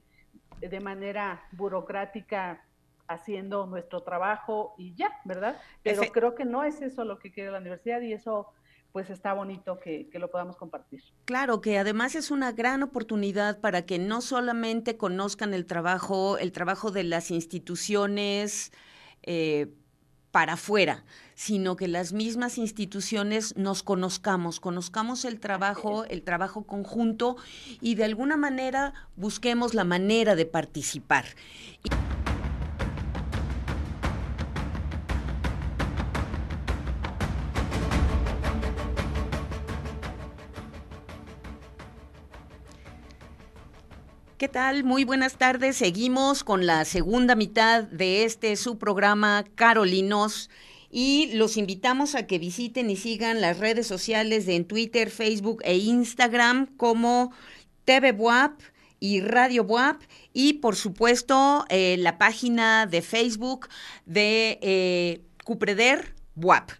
[0.62, 2.64] de manera burocrática
[3.08, 5.60] haciendo nuestro trabajo y ya, ¿verdad?
[5.84, 8.48] Pero creo que no es eso lo que quiere la universidad y eso
[8.92, 11.04] pues está bonito que, lo podamos compartir.
[11.26, 16.52] Claro, que además es una gran oportunidad para que no solamente conozcan el trabajo, el
[16.52, 18.72] trabajo de las instituciones
[19.24, 19.68] eh,
[20.32, 21.04] para afuera,
[21.36, 27.38] sino que las mismas instituciones nos conozcamos, conozcamos el trabajo, el trabajo conjunto
[27.82, 31.26] y de alguna manera busquemos la manera de participar.
[44.40, 44.86] ¿Qué tal?
[44.86, 45.76] Muy buenas tardes.
[45.76, 50.50] Seguimos con la segunda mitad de este su programa Carolinos
[50.90, 55.60] y los invitamos a que visiten y sigan las redes sociales de en Twitter, Facebook
[55.66, 57.34] e Instagram como
[57.84, 58.62] TV WAP
[59.02, 63.68] y Radio WAP y por supuesto eh, la página de Facebook
[64.06, 66.72] de eh, Cupreder WAP.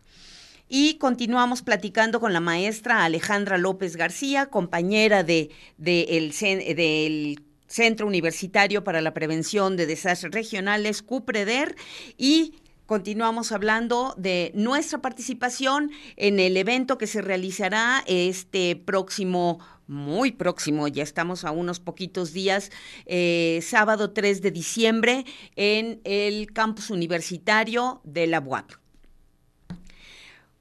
[0.72, 8.84] Y continuamos platicando con la maestra Alejandra López García, compañera de, el, del Centro Universitario
[8.84, 11.76] para la Prevención de Desastres Regionales, CUPREDER,
[12.18, 12.56] y
[12.86, 20.88] continuamos hablando de nuestra participación en el evento que se realizará este próximo muy próximo,
[20.88, 22.72] ya estamos a unos poquitos días,
[23.08, 28.72] eh, sábado 3 de diciembre, en el campus universitario de la UAP.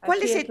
[0.01, 0.47] ¿Cuál es,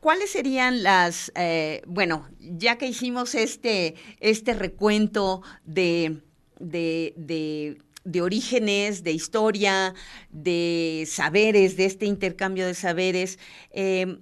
[0.00, 6.22] ¿Cuáles serían las, eh, bueno, ya que hicimos este, este recuento de,
[6.60, 7.76] de,
[8.22, 9.94] orígenes, de historia,
[10.30, 14.20] de saberes, de este intercambio de saberes, em,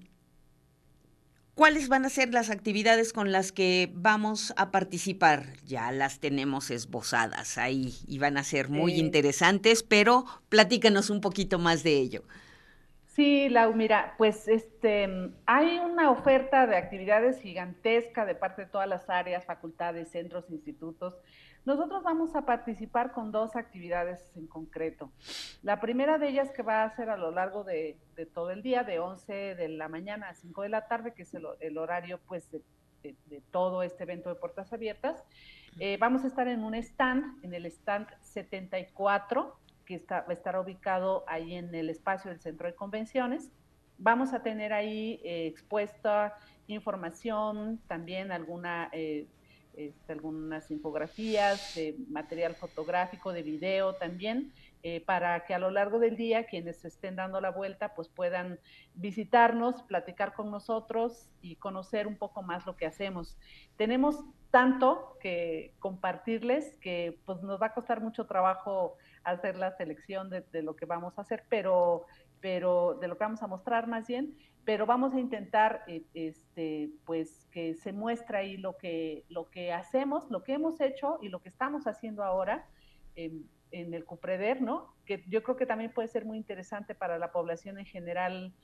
[1.55, 5.59] ¿cuáles van a ser las actividades con las que vamos a participar?
[5.67, 11.59] Ya las tenemos esbozadas ahí y van a ser muy interesantes, pero platícanos un poquito
[11.59, 12.25] más de ello.
[13.17, 15.09] Sí, Lau, mira, pues este,
[15.47, 21.15] hay una oferta de actividades gigantesca de parte de todas las áreas, facultades, centros, institutos.
[21.65, 25.11] Nosotros vamos a participar con dos actividades en concreto.
[25.63, 27.97] La primera de ellas que va a ser a lo largo de,
[28.35, 31.33] todo el día, de 11 de la mañana a 5 de la tarde, que es
[31.33, 32.61] el, horario pues de,
[33.51, 35.25] todo este evento de puertas abiertas.
[35.79, 40.33] Eh, vamos a estar en un stand, en el stand 74 que está, va a
[40.33, 43.51] estar ubicado ahí en el espacio del centro de convenciones.
[43.99, 46.35] Vamos a tener ahí eh, expuesta
[46.67, 49.27] información, también alguna, eh,
[49.75, 55.99] este, algunas infografías, de material fotográfico, de video también, eh, para que a lo largo
[55.99, 58.59] del día quienes estén dando la vuelta pues puedan
[58.95, 63.39] visitarnos, platicar con nosotros y conocer un poco más lo que hacemos.
[63.77, 64.17] Tenemos
[64.57, 70.63] tanto que compartirles que pues nos va a costar mucho trabajo hacer la selección de,
[70.63, 72.07] lo que vamos a hacer, pero,
[72.41, 76.89] pero de lo que vamos a mostrar más bien, pero vamos a intentar eh, este,
[77.05, 81.29] pues que se muestre ahí lo que, lo que hacemos, lo que hemos hecho y
[81.29, 82.67] lo que estamos haciendo ahora
[83.15, 84.95] en, el CUPREDER, ¿no?
[85.05, 88.55] Que yo creo que también puede ser muy interesante para la población en general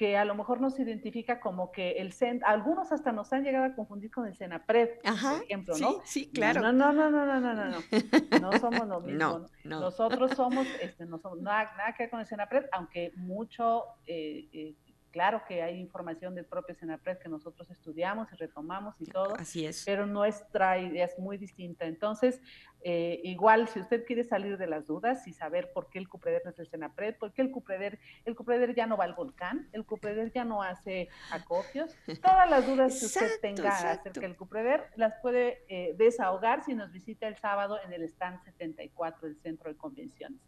[0.00, 3.66] que a lo mejor nos identifica como que el CEN, algunos hasta nos han llegado
[3.66, 6.00] a confundir con el CENAPRED, por ejemplo, ¿no?
[6.06, 6.62] Sí, claro.
[6.62, 9.46] No, no, no, no, no, no, no, no, no somos lo mismo.
[9.62, 13.84] No, Nosotros somos, este, no somos nada, nada que ver con el CENAPRED, aunque mucho
[14.06, 14.74] eh, eh,
[15.10, 19.34] Claro que hay información del propio Senapred que nosotros estudiamos y retomamos y todo.
[19.36, 19.82] Así es.
[19.84, 21.84] Pero nuestra idea es muy distinta.
[21.84, 22.40] Entonces,
[22.82, 26.42] eh, igual, si usted quiere salir de las dudas y saber por qué el Cupreder
[26.44, 29.68] no es el Senapred, por qué el Cupreder, el Cupreder ya no va al volcán,
[29.72, 34.90] el Cupreder ya no hace acopios, todas las dudas que usted tenga acerca del Cupreder
[34.96, 39.70] las puede eh, desahogar si nos visita el sábado en el stand 74 del Centro
[39.70, 40.40] de Convenciones.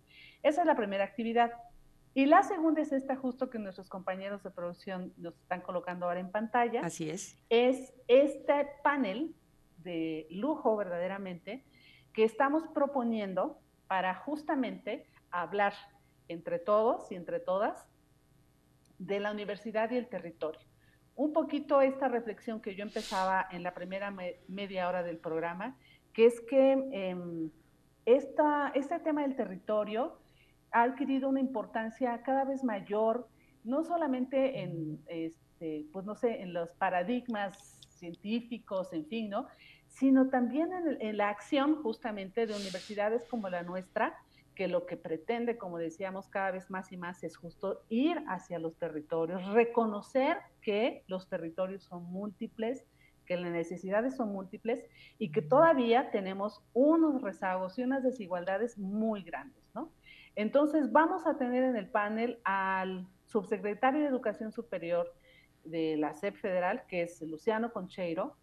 [0.42, 1.52] Esa es la primera actividad.
[2.14, 6.20] Y la segunda es esta justo que nuestros compañeros de producción nos están colocando ahora
[6.20, 6.82] en pantalla.
[6.84, 7.38] Así es.
[7.48, 9.34] Es este panel
[9.78, 11.64] de lujo verdaderamente
[12.12, 15.72] que estamos proponiendo para justamente hablar
[16.28, 17.88] entre todos y entre todas
[18.98, 20.60] de la universidad y el territorio.
[21.14, 24.14] Un poquito esta reflexión que yo empezaba en la primera
[24.48, 25.76] media hora del programa,
[26.12, 27.50] que es que eh,
[28.06, 30.21] este tema del territorio
[30.72, 33.28] ha adquirido una importancia cada vez mayor,
[33.64, 39.46] no solamente en, este, pues no sé, en los paradigmas científicos, en fin, ¿no?
[39.86, 44.14] Sino también en, la acción justamente de universidades como la nuestra,
[44.54, 48.58] que lo que pretende, como decíamos cada vez más y más, es justo ir hacia
[48.58, 52.84] los territorios, reconocer que los territorios son múltiples,
[53.26, 54.84] que las necesidades son múltiples
[55.18, 59.61] y que todavía tenemos unos rezagos y unas desigualdades muy grandes.
[60.36, 65.12] Entonces, vamos a tener en el panel al subsecretario de Educación Superior
[65.64, 68.36] de la SEP federal, que es Luciano Concheiro,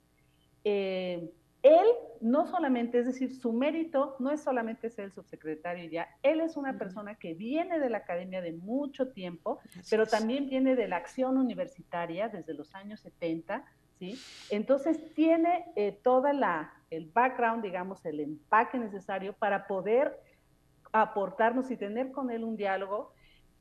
[0.63, 1.29] eh,
[1.61, 1.87] él
[2.21, 6.55] no solamente, es decir, su mérito no es solamente ser el subsecretario ya, él es
[6.55, 10.97] una persona que viene de la academia de mucho tiempo, pero también viene de la
[10.97, 13.65] acción universitaria desde los años 70,
[13.99, 14.17] ¿sí?
[14.49, 20.17] Entonces tiene eh, toda la, el background, digamos, el empaque necesario para poder
[20.91, 23.13] aportarnos y tener con él un diálogo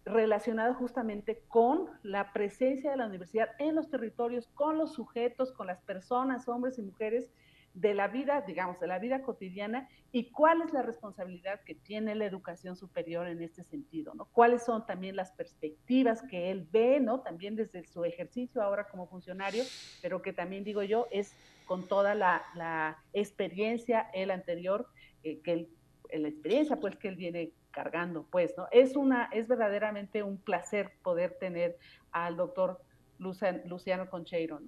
[0.05, 5.67] relacionado justamente con la presencia de la universidad en los territorios, con los sujetos, con
[5.67, 7.29] las personas, hombres y mujeres
[7.75, 12.15] de la vida, digamos, de la vida cotidiana y cuál es la responsabilidad que tiene
[12.15, 14.25] la educación superior en este sentido, ¿no?
[14.33, 17.21] Cuáles son también las perspectivas que él ve, ¿no?
[17.21, 19.63] También desde su ejercicio ahora como funcionario,
[20.03, 21.35] pero que también digo yo es
[21.67, 24.89] con toda la, experiencia, el anterior,
[25.23, 25.69] eh, que
[26.13, 28.67] la experiencia pues que él viene cargando, pues, ¿no?
[28.73, 31.77] Es una, es verdaderamente un placer poder tener
[32.13, 32.81] al doctor
[33.19, 34.61] Luciano Concheiro.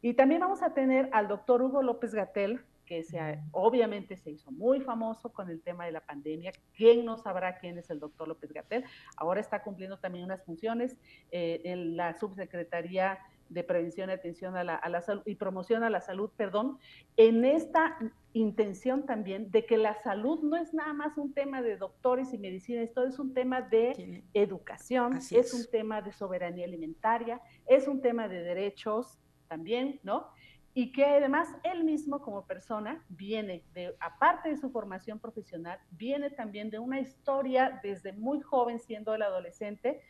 [0.00, 3.18] Y también vamos a tener al doctor Hugo López Gatel, que se,
[3.52, 6.52] obviamente se hizo muy famoso con el tema de la pandemia.
[6.74, 8.84] ¿Quién no sabrá quién es el doctor López Gatel?
[9.16, 10.96] Ahora está cumpliendo también unas funciones
[11.30, 13.18] eh, en la subsecretaría
[13.48, 16.78] de prevención y atención a la, a la, salud y promoción a la salud, perdón,
[17.16, 17.98] en esta
[18.32, 22.38] intención también de que la salud no es nada más un tema de doctores y
[22.38, 28.00] medicina, esto es un tema de educación, es un tema de soberanía alimentaria, es un
[28.00, 29.18] tema de derechos,
[29.48, 30.28] también, ¿no?
[30.74, 36.30] Y que además él mismo como persona viene de, aparte de su formación profesional, viene
[36.30, 40.00] también de una historia desde muy joven, siendo el adolescente,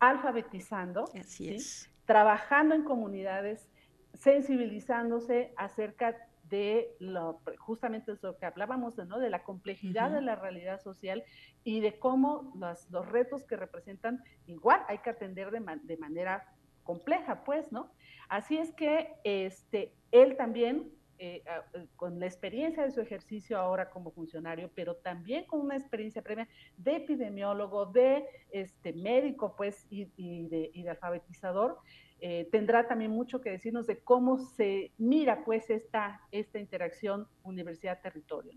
[0.00, 1.88] alfabetizando, Así es.
[2.04, 3.68] trabajando en comunidades,
[4.14, 6.16] sensibilizándose acerca
[6.48, 9.18] de lo, justamente lo que hablábamos de, ¿no?
[9.18, 11.24] de la complejidad de la realidad social
[11.64, 16.46] y de cómo los, los, retos que representan igual hay que atender de, de manera
[16.88, 17.90] compleja, pues, ¿no?
[18.30, 21.42] Así es que este, él también, eh,
[21.74, 26.22] eh, con la experiencia de su ejercicio ahora como funcionario, pero también con una experiencia
[26.22, 30.06] previa de epidemiólogo, de este, médico, pues, y,
[30.46, 31.78] de, y de, alfabetizador,
[32.20, 38.52] eh, tendrá también mucho que decirnos de cómo se mira, pues, esta, esta interacción universidad-territorio.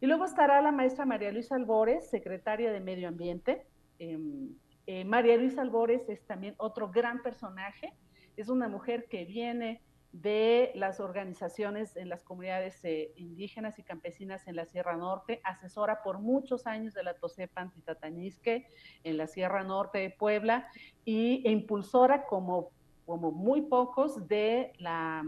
[0.00, 3.66] Y luego estará la maestra María Luisa Albores, secretaria de Medio Ambiente,
[3.98, 4.54] em,
[4.86, 7.94] eh, María Luisa Albores es también otro gran personaje,
[8.36, 9.80] es una mujer que viene
[10.14, 16.04] de las organizaciones en las comunidades eh, indígenas y campesinas en la Sierra Norte, asesora
[16.04, 18.68] por muchos años de la Tosepa Antitatanisque
[19.02, 20.68] en la Sierra Norte de Puebla
[21.04, 22.70] y, e impulsora como,
[23.06, 25.24] como muy pocos de la,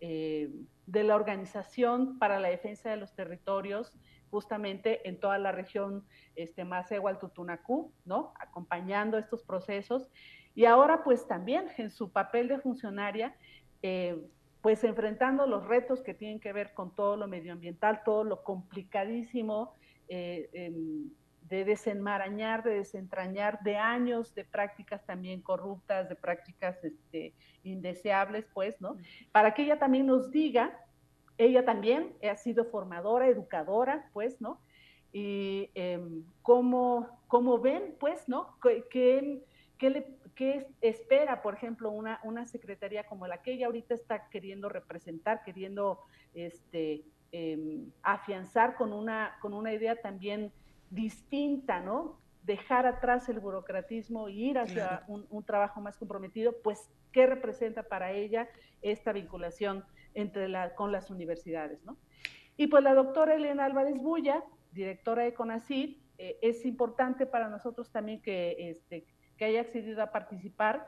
[0.00, 0.50] eh,
[0.86, 3.92] de la Organización para la Defensa de los Territorios
[4.30, 6.02] justamente en toda la región
[6.34, 6.88] este, más
[7.20, 8.32] Tutunacú, ¿no?
[8.40, 10.10] Acompañando estos procesos.
[10.54, 13.36] Y ahora, pues también en su papel de funcionaria,
[13.84, 14.16] eh,
[14.62, 19.74] pues enfrentando los retos que tienen que ver con todo lo medioambiental, todo lo complicadísimo
[20.08, 20.72] eh,
[21.42, 28.80] de desenmarañar, de desentrañar, de años de prácticas también corruptas, de prácticas este, indeseables, pues,
[28.80, 28.96] ¿no?
[29.32, 30.80] Para que ella también nos diga
[31.38, 34.60] ella también ha sido formadora, educadora, pues, ¿no?
[35.12, 37.18] Y em, ¿cómo,
[37.60, 38.56] ven, pues, ¿no?
[38.62, 39.42] ¿Qué,
[39.78, 40.06] qué,
[40.80, 46.00] espera, por ejemplo, una, una secretaría como la que ella ahorita está queriendo representar, queriendo
[46.34, 50.52] este, em, afianzar con una, con una idea también
[50.90, 52.20] distinta, ¿no?
[52.42, 57.84] Dejar atrás el burocratismo y ir hacia un, un trabajo más comprometido, pues, ¿qué representa
[57.84, 58.48] para ella
[58.82, 59.84] esta vinculación?
[60.14, 61.84] entre la, con las universidades.
[61.84, 61.96] ¿no?
[62.56, 67.90] Y pues la doctora Elena Álvarez Bulla, directora de CONACYT, eh, es importante para nosotros
[67.90, 69.04] también que, este,
[69.36, 70.86] que haya accedido a participar,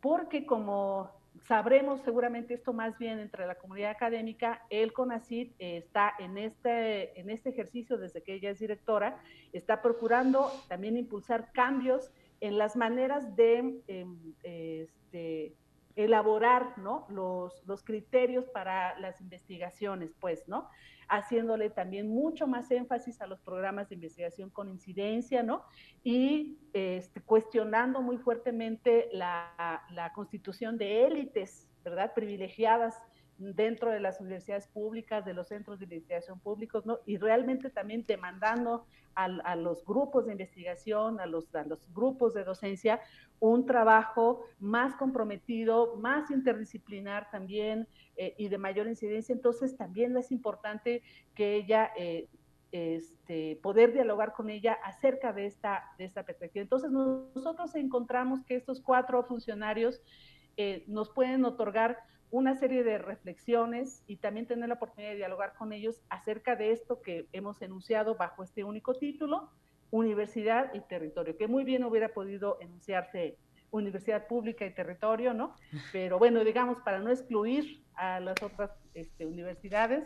[0.00, 1.10] porque como
[1.44, 7.30] sabremos seguramente esto más bien entre la comunidad académica, el CONACYT está en este, en
[7.30, 9.20] este ejercicio desde que ella es directora,
[9.52, 15.54] está procurando también impulsar cambios en las maneras de em, este,
[15.96, 17.06] elaborar ¿no?
[17.08, 20.68] los, los criterios para las investigaciones, pues, ¿no?
[21.08, 25.64] Haciéndole también mucho más énfasis a los programas de investigación con incidencia, ¿no?
[26.04, 32.12] Y este, cuestionando muy fuertemente la, la constitución de élites, ¿verdad?
[32.14, 33.00] Privilegiadas
[33.38, 36.98] dentro de las universidades públicas, de los centros de investigación públicos, ¿no?
[37.06, 41.48] Y realmente también demandando a, los grupos de investigación, a los,
[41.94, 43.00] grupos de docencia,
[43.40, 49.32] un trabajo más comprometido, más interdisciplinar también eh, y de mayor incidencia.
[49.32, 51.02] Entonces también es importante
[51.34, 52.28] que ella, eh,
[52.72, 56.62] este, poder dialogar con ella acerca de esta, de esta perspectiva.
[56.62, 60.02] Entonces nosotros encontramos que estos cuatro funcionarios
[60.58, 61.98] eh, nos pueden otorgar
[62.30, 66.72] una serie de reflexiones y también tener la oportunidad de dialogar con ellos acerca de
[66.72, 69.50] esto que hemos enunciado bajo este único título,
[69.90, 73.36] universidad y territorio, que muy bien hubiera podido enunciarse
[73.70, 75.54] universidad pública y territorio, ¿no?
[75.92, 80.04] Pero bueno, digamos, para no excluir a las otras este, universidades,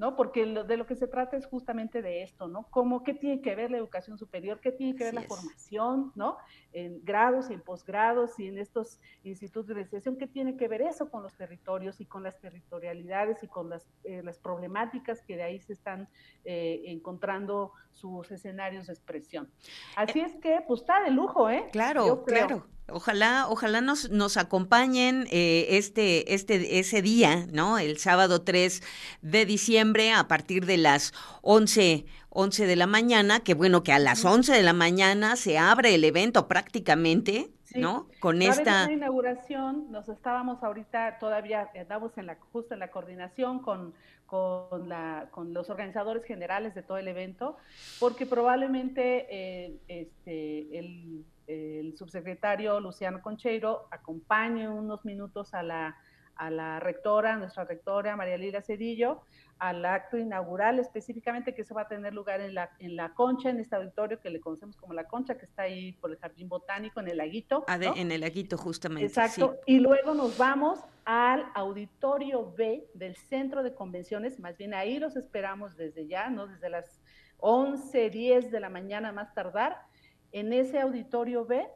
[0.00, 0.16] ¿no?
[0.16, 2.66] Porque de lo que se trata es justamente de esto, ¿no?
[2.70, 4.58] ¿Cómo, qué tiene que ver la educación superior?
[4.58, 6.38] ¿Qué tiene que ver la formación, ¿no?
[6.72, 10.80] En grados y en posgrados y en estos institutos de investigación, ¿qué tiene que ver
[10.80, 15.36] eso con los territorios y con las territorialidades y con las, eh, las problemáticas que
[15.36, 16.08] de ahí se están
[16.46, 19.50] eh, encontrando sus escenarios de expresión?
[19.96, 21.68] Así es que, pues está de lujo, ¿eh?
[21.72, 22.64] Claro, claro.
[22.92, 27.78] Ojalá, ojalá nos, nos acompañen eh, este, este, ese día, ¿no?
[27.78, 28.82] El sábado 3
[29.22, 31.12] de diciembre a partir de las
[31.42, 35.58] 11, 11 de la mañana, que bueno, que a las 11 de la mañana se
[35.58, 38.08] abre el evento prácticamente, ¿no?
[38.20, 38.86] Con esta...
[38.86, 43.94] La inauguración, nos estábamos ahorita todavía, andamos en la, justo en la coordinación con,
[44.26, 47.56] con, la, con los organizadores generales de todo el evento,
[47.98, 55.96] porque probablemente eh, este, el el subsecretario Luciano Concheiro acompañe unos minutos a la,
[56.36, 59.22] a la rectora, nuestra rectora María Lila Cedillo,
[59.58, 63.50] al acto inaugural específicamente que se va a tener lugar en la, en la concha,
[63.50, 66.48] en este auditorio que le conocemos como la concha, que está ahí por el Jardín
[66.48, 67.64] Botánico, en el laguito.
[67.66, 69.06] Ah, en el laguito, justamente.
[69.06, 69.58] Exacto.
[69.66, 75.16] Y luego nos vamos al auditorio B del Centro de Convenciones, más bien ahí los
[75.16, 76.46] esperamos desde ya, ¿no?
[76.46, 77.02] Desde las
[77.38, 79.89] 11, 10 de la mañana más tardar
[80.32, 81.66] en ese auditorio B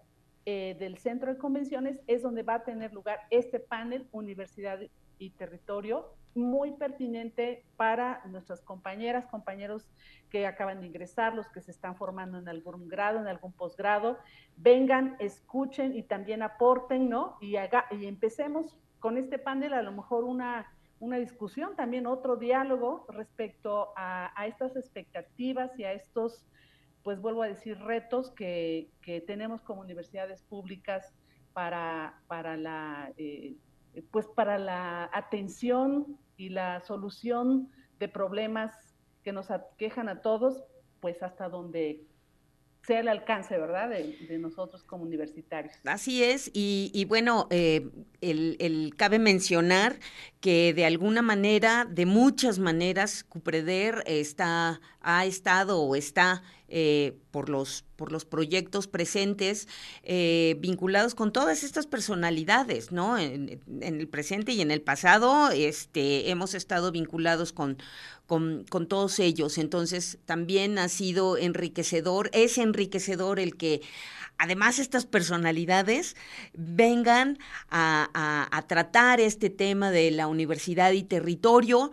[0.47, 4.79] eh, del Centro de Convenciones es donde va a tener lugar este panel Universidad
[5.19, 9.89] y Territorio, muy pertinente para nuestras compañeras, compañeros
[10.31, 14.19] que acaban de ingresar, los que se están formando en algún grado, en algún posgrado,
[14.57, 17.39] vengan, escuchen y también aporten, ¿no?
[17.41, 20.67] Y, haga, y empecemos con este panel a lo mejor una,
[20.99, 26.45] una discusión, también otro diálogo respecto a, a estas expectativas y a estos
[27.05, 28.91] pues vuelvo a decir, retos que,
[29.27, 31.13] tenemos como universidades públicas
[31.53, 33.55] para, para, la, eh,
[34.11, 38.75] pues para la atención y la solución de problemas
[39.23, 40.65] que nos aquejan a todos,
[41.01, 42.03] pues hasta donde
[42.87, 45.75] sea el alcance, ¿verdad?, de, nosotros como universitarios.
[45.85, 47.91] Así es, y, bueno, eh,
[48.21, 49.99] el, cabe mencionar
[50.41, 57.51] que de alguna manera, de muchas maneras, Cupreder está, ha estado o está eh, por,
[57.51, 59.69] los, por los proyectos presentes
[60.03, 63.19] eh, vinculados con todas estas personalidades, ¿no?
[63.19, 67.77] En, el presente y en el pasado este, hemos estado vinculados con,
[68.27, 69.59] con, todos ellos.
[69.59, 73.83] Entonces, también ha sido enriquecedor, es enriquecedor el que
[74.39, 76.17] además estas personalidades
[76.55, 77.39] vengan
[77.69, 81.93] a tratar este tema de la universidad y territorio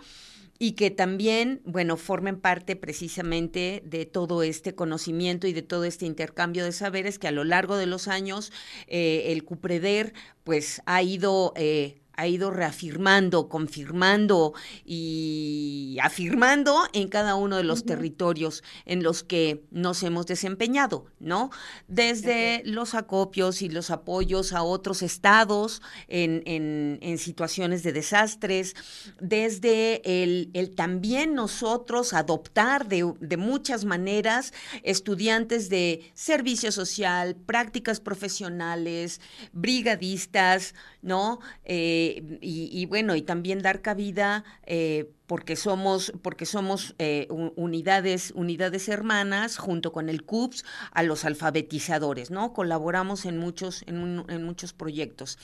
[0.63, 6.05] y que también, bueno, formen parte precisamente de todo este conocimiento y de todo este
[6.05, 8.51] intercambio de saberes que a lo largo de los años
[8.85, 14.53] eh, el CUPREDER pues ha ido eh, ha ido reafirmando, confirmando
[14.85, 21.51] y afirmando en cada uno de los territorios en los que nos hemos desempeñado, ¿no?
[21.87, 28.75] Desde los acopios y los apoyos a otros estados en, en, situaciones de desastres,
[29.19, 34.53] desde el, el también nosotros adoptar de, de muchas maneras
[34.83, 41.39] estudiantes de servicio social, prácticas profesionales, brigadistas, ¿no?
[41.65, 42.00] Eh,
[42.41, 49.57] y, bueno, y también dar cabida eh, porque somos, porque somos eh, unidades, unidades hermanas
[49.57, 52.53] junto con el CUPS a los alfabetizadores, ¿no?
[52.53, 55.37] Colaboramos en muchos, en, en muchos proyectos.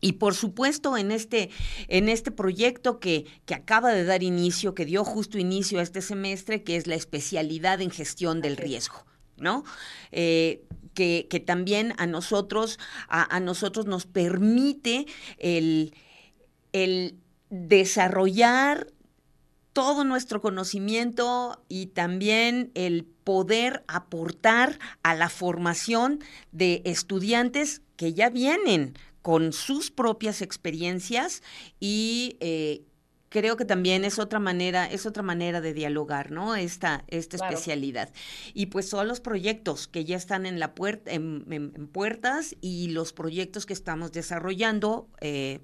[0.00, 1.50] Y por supuesto, en este,
[1.88, 6.02] en este proyecto que, que, acaba de dar inicio, que dio justo inicio a este
[6.02, 9.04] semestre, que es la especialidad en gestión del riesgo.
[9.36, 9.64] ¿no?
[10.12, 10.64] Eh,
[10.96, 15.06] que, también a nosotros, a, nosotros nos permite
[15.38, 15.94] el,
[16.72, 17.20] el
[17.50, 18.88] desarrollar
[19.72, 26.20] todo nuestro conocimiento y también el poder aportar a la formación
[26.50, 31.42] de estudiantes que ya vienen con sus propias experiencias
[31.78, 32.84] y eh,
[33.36, 36.56] creo que también es otra manera, es otra manera de dialogar, ¿no?
[36.56, 38.08] Esta, esta especialidad.
[38.54, 43.12] Y pues todos los proyectos que ya están en la puerta, en, puertas y los
[43.12, 45.60] proyectos que estamos desarrollando, eh,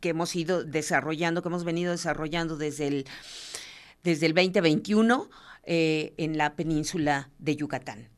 [0.00, 3.04] que hemos ido desarrollando, que hemos venido desarrollando desde el,
[4.02, 5.30] desde el 2021
[5.62, 8.08] eh, en la península de Yucatán.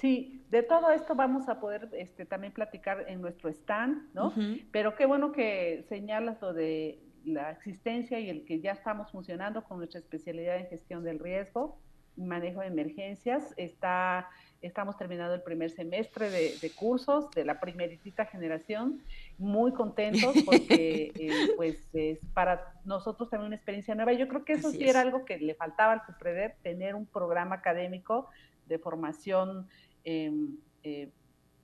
[0.00, 4.32] Sí, de todo esto vamos a poder este, también platicar en nuestro stand, ¿no?
[4.70, 9.64] Pero qué bueno que señalas lo de la existencia y el que ya estamos funcionando
[9.64, 11.76] con nuestra especialidad en gestión del riesgo,
[12.16, 13.52] manejo de emergencias.
[13.56, 14.28] Está,
[14.62, 19.02] estamos terminando el primer semestre de, cursos de la primeritita generación,
[19.38, 24.12] muy contentos porque eh, pues es para nosotros también una experiencia nueva.
[24.12, 27.56] Yo creo que eso sí era algo que le faltaba al CUPREDER, tener un programa
[27.56, 28.28] académico
[28.66, 29.68] de formación,
[30.04, 31.10] em, eh,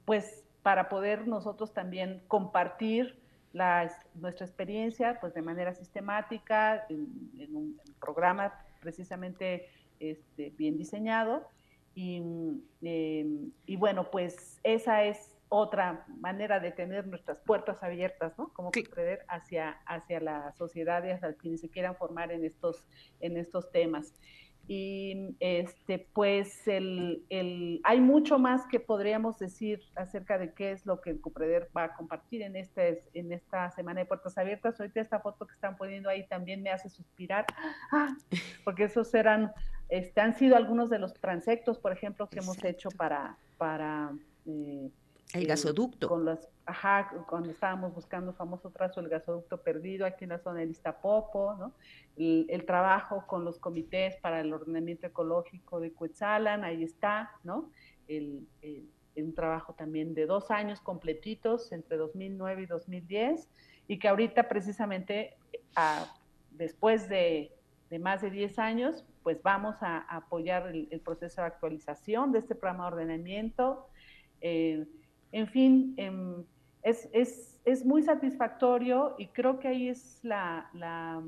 [0.05, 3.22] pues para poder nosotros también compartir
[3.55, 9.69] nuestra experiencia pues de manera sistemática en, un programa precisamente
[10.01, 11.49] este, bien diseñado
[11.95, 12.17] y,
[12.83, 18.49] em, y, bueno pues esa es otra manera de tener nuestras puertas abiertas, ¿no?
[18.55, 22.89] Como creer hacia, hacia la sociedad y hacia quienes se quieran formar en estos,
[23.21, 24.15] en estos temas.
[24.69, 30.87] Y este, pues el, el, hay mucho más que podríamos decir acerca de qué es
[30.87, 34.79] lo que el Cupreder va a compartir en, este, en esta semana de puertas abiertas.
[34.79, 37.45] Ahorita esta foto que están poniendo ahí también me hace suspirar,
[37.91, 38.17] ¡Ah!
[38.65, 39.53] porque esos eran,
[39.89, 44.13] este, han sido algunos de los transectos, por ejemplo, que hemos hecho para, para
[44.47, 44.91] eh,
[45.35, 46.09] el gasoducto.
[46.09, 50.61] Con las, ajá, cuando estábamos buscando famoso trazo el gasoducto perdido aquí en la zona
[50.61, 51.73] de Iztapopo, ¿no?
[52.17, 57.71] El, trabajo con los comités para el ordenamiento ecológico de Cuetzalan, ahí está, ¿no?
[58.07, 58.47] El,
[59.17, 63.49] un trabajo también de dos años completitos entre 2009 y 2010
[63.89, 65.37] y que ahorita precisamente
[66.53, 67.53] después de,
[68.01, 72.85] más de 10 años, pues vamos a, apoyar el, proceso de actualización de este programa
[72.85, 73.87] de ordenamiento.
[74.41, 74.87] Eh,
[75.33, 76.45] en fin, em,
[76.83, 81.23] es, es, es, muy satisfactorio y creo que ahí es la, la,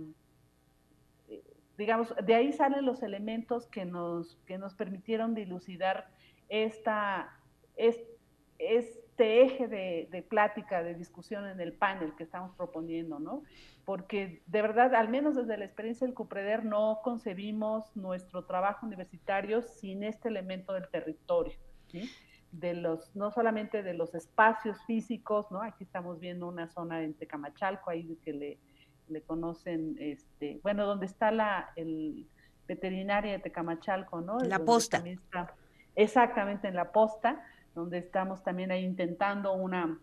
[1.78, 6.08] digamos, de ahí salen los elementos que nos, que nos permitieron dilucidar
[6.48, 7.38] esta,
[7.76, 13.42] este eje de, de, plática, de discusión en el panel que estamos proponiendo, ¿no?
[13.84, 19.62] Porque de verdad, al menos desde la experiencia del CUPREDER, no concebimos nuestro trabajo universitario
[19.62, 21.56] sin este elemento del territorio,
[21.88, 22.10] ¿sí?
[22.60, 25.62] De los, no solamente de los espacios físicos, ¿no?
[25.62, 28.58] Aquí estamos viendo una zona en Tecamachalco, ahí que le,
[29.08, 32.26] le conocen, este, bueno, donde está la el
[32.66, 34.38] veterinaria de Tecamachalco, ¿no?
[34.38, 35.02] La posta.
[35.94, 37.44] exactamente, en la posta,
[37.74, 39.98] donde estamos también ahí intentando una,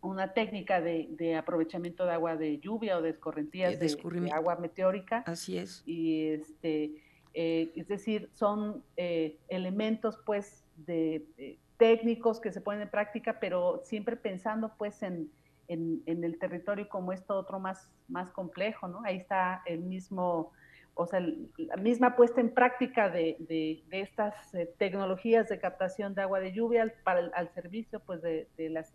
[0.00, 5.24] una técnica de, aprovechamiento de agua de lluvia o de escorrentías de, agua meteórica.
[5.26, 5.82] Así es.
[5.84, 6.94] Y este,
[7.34, 13.80] eh, es decir, son eh, elementos pues de, técnicos que se ponen en práctica, pero
[13.84, 15.30] siempre pensando pues en,
[15.66, 19.00] en, el territorio como esto otro más, más complejo, ¿no?
[19.04, 20.52] Ahí está el mismo,
[20.94, 21.20] o sea,
[21.56, 26.52] la misma puesta en práctica de, de, estas eh, tecnologías de captación de agua de
[26.52, 28.92] lluvia para el, al servicio pues de, las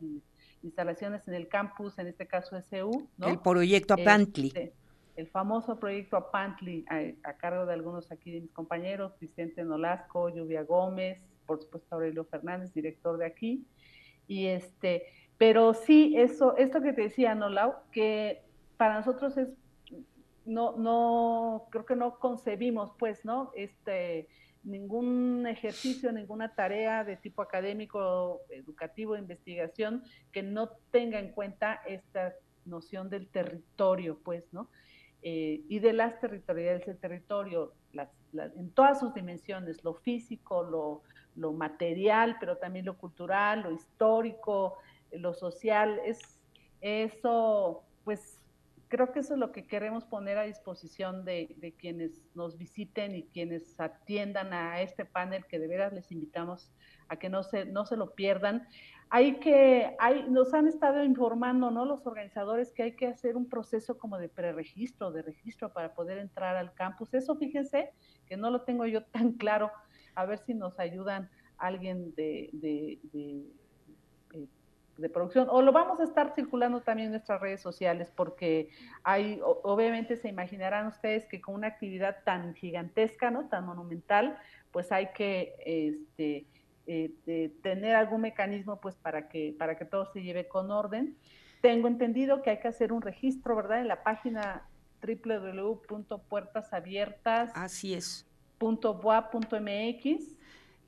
[0.61, 3.27] instalaciones en el campus, en este caso SU, ¿no?
[3.27, 4.47] El proyecto Apantli.
[4.47, 4.73] Este,
[5.15, 10.29] el famoso proyecto Apantli, a, a, cargo de algunos aquí de mis compañeros, Vicente Nolasco,
[10.29, 13.65] Lluvia Gómez, por supuesto Aurelio Fernández, director de aquí.
[14.27, 15.03] Y este,
[15.37, 17.75] pero sí, eso, esto que te decía, ¿no, Lau?
[17.91, 18.43] Que
[18.77, 19.49] para nosotros es,
[20.45, 23.51] no, no, creo que no concebimos, pues, ¿no?
[23.55, 24.27] Este,
[24.63, 32.33] ningún ejercicio, ninguna tarea de tipo académico, educativo, investigación, que no tenga en cuenta esta
[32.65, 34.69] noción del territorio, pues, ¿no?
[35.27, 37.73] Eh, y de las territorialidades del territorio,
[38.31, 41.01] en todas sus dimensiones, lo físico, lo,
[41.35, 44.77] lo material, pero también lo cultural, lo histórico,
[45.11, 45.99] lo social.
[46.05, 46.39] Es
[46.79, 48.39] eso, pues
[48.87, 53.23] creo que eso es lo que queremos poner a disposición de, quienes nos visiten y
[53.23, 56.71] quienes atiendan a este panel, que de veras les invitamos
[57.07, 58.67] a que no se, no se lo pierdan.
[59.09, 61.85] Hay que, hay, nos han estado informando, ¿no?
[61.85, 66.17] Los organizadores que hay que hacer un proceso como de preregistro, de registro para poder
[66.17, 67.13] entrar al campus.
[67.13, 67.93] Eso, fíjense,
[68.27, 69.71] que no lo tengo yo tan claro
[70.15, 72.99] a ver si nos ayudan alguien de, de,
[74.33, 74.47] eh,
[74.97, 78.69] de, producción, o lo vamos a estar circulando también en nuestras redes sociales, porque
[79.03, 83.47] hay, obviamente se imaginarán ustedes que con una actividad tan gigantesca, ¿no?
[83.47, 84.37] Tan monumental,
[84.71, 86.45] pues hay que este,
[86.87, 91.17] eh, tener algún mecanismo pues para que, para que todo se lleve con orden.
[91.61, 93.81] Tengo entendido que hay que hacer un registro, ¿verdad?
[93.81, 94.67] En la página
[95.01, 97.51] www.puertasabiertas.
[97.55, 98.27] Así es
[98.59, 100.37] .boa.mx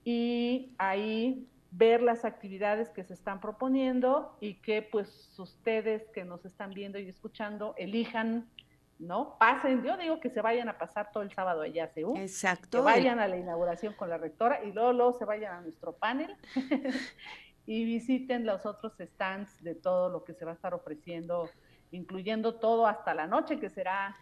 [0.03, 6.45] y ahí ver las actividades que se están proponiendo y que pues ustedes que nos
[6.45, 8.47] están viendo y escuchando elijan
[8.99, 9.37] ¿no?
[9.37, 12.17] Pasen, yo digo que se vayan a pasar todo el sábado allá a CEU.
[12.17, 12.79] Exacto.
[12.79, 15.93] Que vayan a la inauguración con la rectora y luego, luego se vayan a nuestro
[15.93, 16.35] panel
[17.65, 21.49] y visiten los otros stands de todo lo que se va a estar ofreciendo,
[21.91, 24.15] incluyendo todo hasta la noche, que será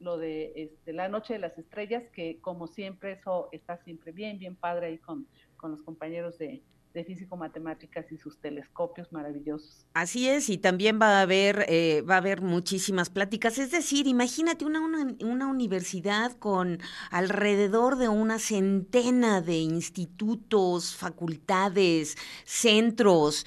[0.00, 4.38] lo de este, la noche de las estrellas, que como siempre eso está siempre bien,
[4.38, 5.26] bien padre ahí con,
[5.56, 6.62] con los compañeros de,
[6.94, 9.86] de físico-matemáticas y sus telescopios maravillosos.
[9.94, 13.58] Así es, y también va a haber, eh, va a haber muchísimas pláticas.
[13.58, 16.78] Es decir, imagínate una, una, una, universidad con
[17.10, 23.44] alrededor de una centena de institutos, facultades, centros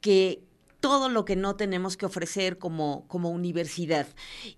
[0.00, 0.43] que
[0.84, 4.06] todo lo que no tenemos que ofrecer como, como universidad.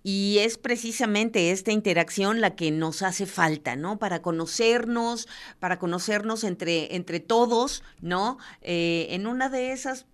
[0.03, 4.01] Y es precisamente esta interacción la que nos hace falta, ¿no?
[4.01, 5.29] Para conocernos,
[5.61, 8.39] para conocernos entre, entre todos, ¿no?
[8.61, 10.07] Eh, en una de esas,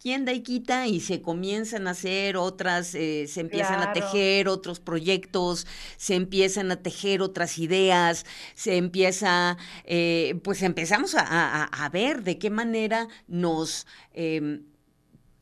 [0.00, 0.88] ¿quién da y quita?
[0.88, 3.90] Y se comienzan a hacer otras, eh, se empiezan claro.
[3.90, 5.68] a tejer otros proyectos,
[5.98, 12.24] se empiezan a tejer otras ideas, se empieza, eh, pues empezamos a, a, a, ver
[12.24, 13.86] de qué manera nos...
[14.14, 14.62] Eh,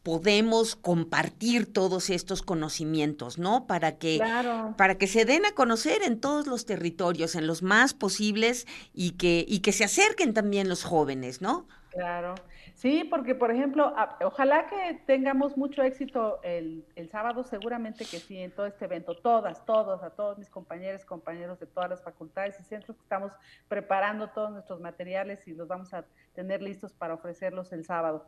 [0.02, 3.66] podemos compartir todos estos conocimientos, ¿no?
[3.66, 4.74] Para que, claro.
[4.76, 9.12] para que se den a conocer en todos los territorios, en los más posibles, y
[9.12, 11.66] que, y que se acerquen también los jóvenes, ¿no?
[11.90, 12.34] Claro.
[12.74, 18.18] Sí, porque por ejemplo, a, ojalá que tengamos mucho éxito el, el, sábado, seguramente que
[18.18, 22.02] sí, en todo este evento, todas, todos, a todos mis compañeros, compañeros de todas las
[22.02, 23.32] facultades y centros que estamos
[23.68, 28.26] preparando todos nuestros materiales y los vamos a tener listos para ofrecerlos el sábado.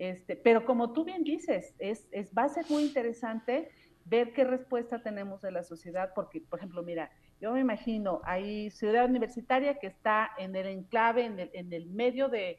[0.00, 3.68] Este, pero como tú bien dices, es, es, va a ser muy interesante
[4.06, 8.70] ver qué respuesta tenemos de la sociedad, porque, por ejemplo, mira, yo me imagino, hay
[8.70, 12.56] ciudad universitaria que está en el enclave, en el, en el medio de,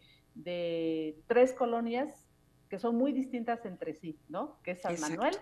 [1.25, 2.27] tres colonias
[2.69, 4.59] que son muy distintas entre sí, ¿no?
[4.61, 4.99] Que es San.
[5.01, 5.33] Manuel,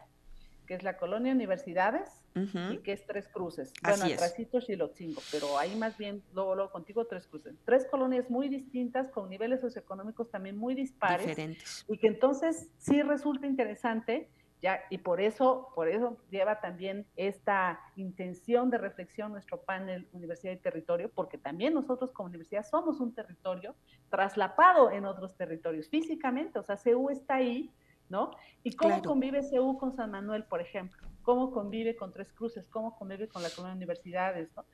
[0.69, 2.75] que es la colonia Universidades, uh -huh.
[2.75, 3.73] y que es Tres Cruces.
[3.81, 7.55] Así bueno, atrásito Chilotzingo, pero ahí más bien, luego, luego contigo Tres Cruces.
[7.65, 11.25] Tres colonias muy distintas, con niveles socioeconómicos también muy dispares.
[11.25, 11.85] Diferentes.
[11.89, 14.29] Y que entonces sí resulta interesante,
[14.61, 20.53] ya, y por eso, por eso lleva también esta intención de reflexión nuestro panel Universidad
[20.53, 23.73] y Territorio, porque también nosotros como universidad somos un territorio
[24.11, 27.71] traslapado en otros territorios físicamente, o sea, CEU está ahí,
[28.09, 28.31] ¿no?
[28.63, 29.09] ¿Y cómo Claro.
[29.09, 31.07] convive CEU con San Manuel, por ejemplo?
[31.21, 32.67] ¿Cómo convive con Tres Cruces?
[32.67, 34.49] ¿Cómo convive con la Colonia de Universidades?
[34.55, 34.65] ¿no?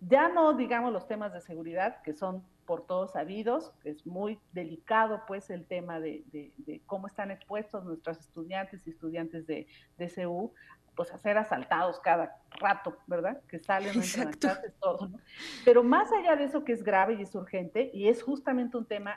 [0.00, 5.22] Ya no digamos los temas de seguridad, que son por todos sabidos, es muy delicado
[5.26, 9.66] pues el tema de, de, de cómo están expuestos nuestros estudiantes y estudiantes de,
[9.96, 10.52] de CEU
[10.94, 13.40] pues a ser asaltados cada rato, ¿verdad?
[13.48, 15.18] Que salen, entran a todo, ¿no?
[15.64, 18.84] Pero más allá de eso que es grave y es urgente, y es justamente un
[18.84, 19.14] tema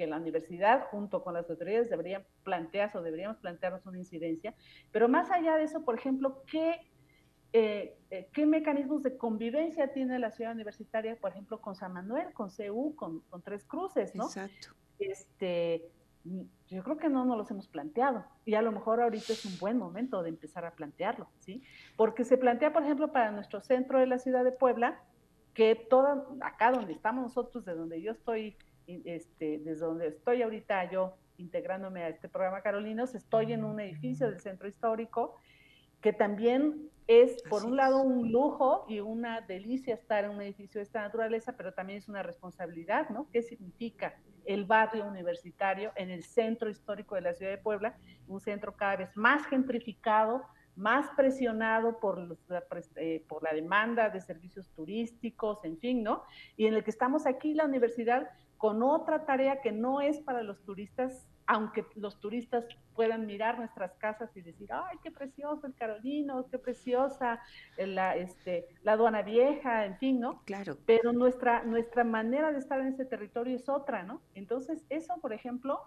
[0.00, 4.54] que la universidad junto con las autoridades deberían plantearse o deberíamos plantearnos una incidencia,
[4.92, 6.90] pero más allá de eso, por ejemplo, ¿qué,
[7.52, 12.32] eh, eh, ¿qué mecanismos de convivencia tiene la ciudad universitaria, por ejemplo, con San Manuel,
[12.32, 14.24] con CEU, con, con Tres Cruces, ¿no?
[14.24, 14.68] Exacto.
[14.98, 15.90] Este,
[16.24, 19.58] yo creo que no nos los hemos planteado y a lo mejor ahorita es un
[19.58, 21.62] buen momento de empezar a plantearlo, ¿sí?
[21.98, 24.98] Porque se plantea, por ejemplo, para nuestro centro de la ciudad de Puebla,
[25.52, 28.56] que toda, acá donde estamos nosotros, de donde yo estoy,
[29.04, 34.28] este, desde donde estoy ahorita yo integrándome a este programa Carolinos, estoy en un edificio
[34.28, 35.36] del centro histórico
[36.00, 37.76] que también es, por Así un es.
[37.76, 41.98] lado, un lujo y una delicia estar en un edificio de esta naturaleza, pero también
[41.98, 43.28] es una responsabilidad, ¿no?
[43.32, 44.14] ¿Qué significa
[44.44, 47.96] el barrio universitario en el centro histórico de la ciudad de Puebla?
[48.28, 50.42] Un centro cada vez más gentrificado,
[50.76, 52.38] más presionado por, los,
[52.96, 56.22] eh, por la demanda de servicios turísticos, en fin, ¿no?
[56.56, 58.30] Y en el que estamos aquí, la universidad,
[58.60, 63.92] con otra tarea que no es para los turistas aunque los turistas puedan mirar nuestras
[63.96, 67.42] casas y decir, ay, qué precioso el Carolino, qué preciosa
[67.76, 70.44] la, este, la aduana vieja, en fin, ¿no?
[70.44, 70.76] Claro.
[70.86, 74.22] Pero nuestra, nuestra manera de estar en ese territorio es otra, ¿no?
[74.36, 75.80] Entonces, eso, por ejemplo,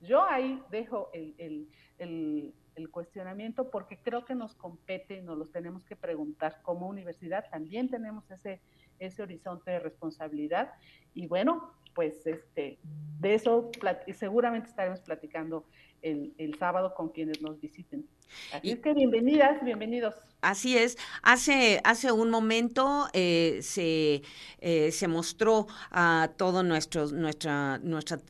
[0.00, 5.38] yo ahí dejo el, el, el, el cuestionamiento porque creo que nos compete y nos
[5.38, 8.60] los tenemos que preguntar como universidad, también tenemos ese,
[8.98, 10.72] ese horizonte de responsabilidad
[11.14, 12.78] y bueno, pues este,
[13.18, 13.70] de eso
[14.14, 15.64] seguramente estaremos platicando
[16.02, 18.06] el, el, sábado con quienes nos visiten.
[18.52, 20.14] Así y, es que bienvenidas, bienvenidos.
[20.42, 20.98] Así es.
[21.22, 24.22] Hace, hace un momento eh, se,
[24.60, 27.80] eh, se mostró a toda nuestra, nuestra,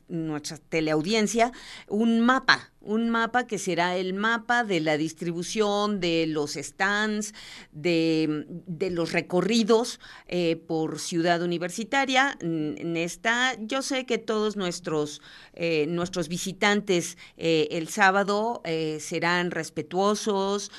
[0.07, 1.51] nuestra teleaudiencia
[1.89, 7.33] un mapa, un mapa que será el mapa de la distribución de los stands,
[7.71, 8.45] de,
[8.91, 12.37] los recorridos eh, por ciudad universitaria.
[12.39, 15.21] En esta, yo sé que todos nuestros,
[15.53, 18.61] eh, nuestros visitantes eh, el sábado
[18.99, 20.71] serán respetuosos,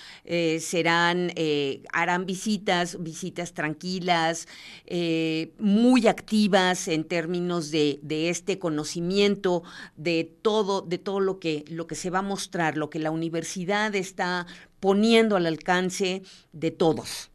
[0.61, 1.33] serán,
[1.93, 4.47] harán visitas, visitas tranquilas,
[5.59, 9.63] muy activas en términos de, de este conocimiento
[9.97, 13.11] de todo, de todo lo que, lo que se va a mostrar, lo que la
[13.11, 14.47] universidad está
[14.81, 16.23] poniendo al alcance
[16.53, 17.31] de todos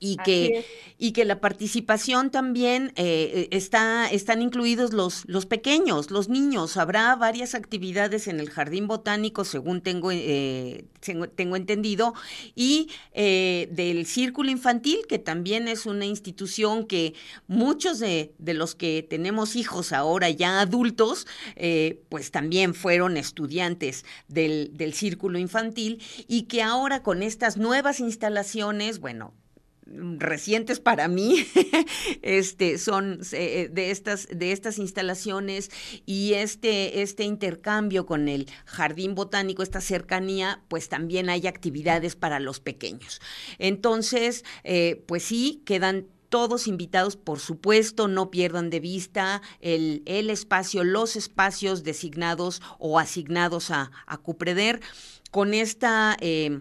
[0.00, 0.64] y que,
[0.98, 6.76] y que la participación también eh, está, están incluidos los, los pequeños, los niños.
[6.76, 10.84] Habrá varias actividades en el jardín botánico, según tengo, eh,
[11.34, 12.14] tengo entendido,
[12.54, 17.14] y eh, del círculo infantil, que también es una institución que
[17.46, 21.26] muchos de, de los que tenemos hijos ahora ya adultos,
[22.08, 29.00] pues también fueron estudiantes del, del círculo infantil y que ahora con estas nuevas instalaciones,
[29.00, 29.34] bueno,
[30.18, 31.46] recientes para mí
[32.22, 35.70] este son eh, de estas de estas instalaciones
[36.06, 42.40] y este este intercambio con el jardín botánico esta cercanía pues también hay actividades para
[42.40, 43.20] los pequeños.
[43.58, 50.28] Entonces eh, pues sí quedan todos invitados, por supuesto, no pierdan de vista el, el
[50.28, 54.80] espacio, los espacios designados o asignados a, a Cupreder.
[55.30, 56.60] Con esta eh,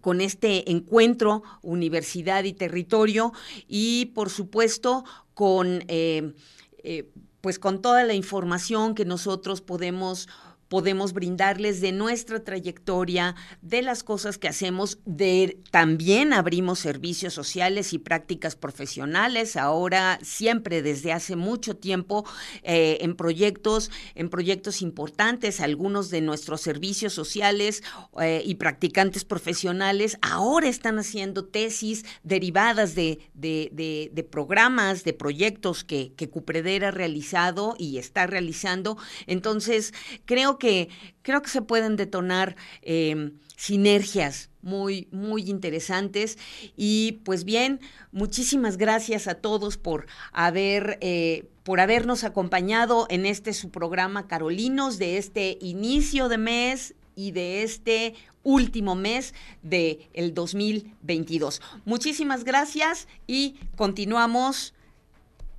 [0.00, 3.32] con este encuentro universidad y territorio
[3.68, 6.34] y por supuesto con eh,
[6.82, 7.10] eh,
[7.40, 10.28] pues con toda la información que nosotros podemos
[10.70, 17.92] podemos brindarles de nuestra trayectoria, de las cosas que hacemos, de también abrimos servicios sociales
[17.92, 22.24] y prácticas profesionales, ahora siempre desde hace mucho tiempo
[22.62, 27.82] eh, en proyectos, en proyectos importantes, algunos de nuestros servicios sociales
[28.20, 36.12] eh, y practicantes profesionales ahora están haciendo tesis derivadas de, de, programas, de proyectos que,
[36.14, 38.96] que Cupreder ha realizado y está realizando.
[39.26, 39.92] Entonces,
[40.26, 40.88] creo que
[41.22, 46.38] creo que se pueden detonar em, sinergias muy, muy interesantes.
[46.76, 47.80] Y pues bien,
[48.12, 54.98] muchísimas gracias a todos por haber, eh, por habernos acompañado en este su programa Carolinos
[54.98, 61.60] de este inicio de mes y de este último mes del el 2022.
[61.84, 64.74] Muchísimas gracias y continuamos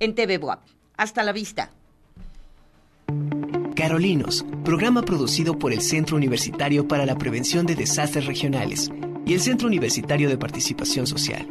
[0.00, 0.60] en TV Boab.
[0.96, 1.70] Hasta la vista.
[3.74, 8.90] Carolinos, programa producido por el Centro Universitario para la Prevención de Desastres Regionales
[9.24, 11.46] y el Centro Universitario de Participación Social.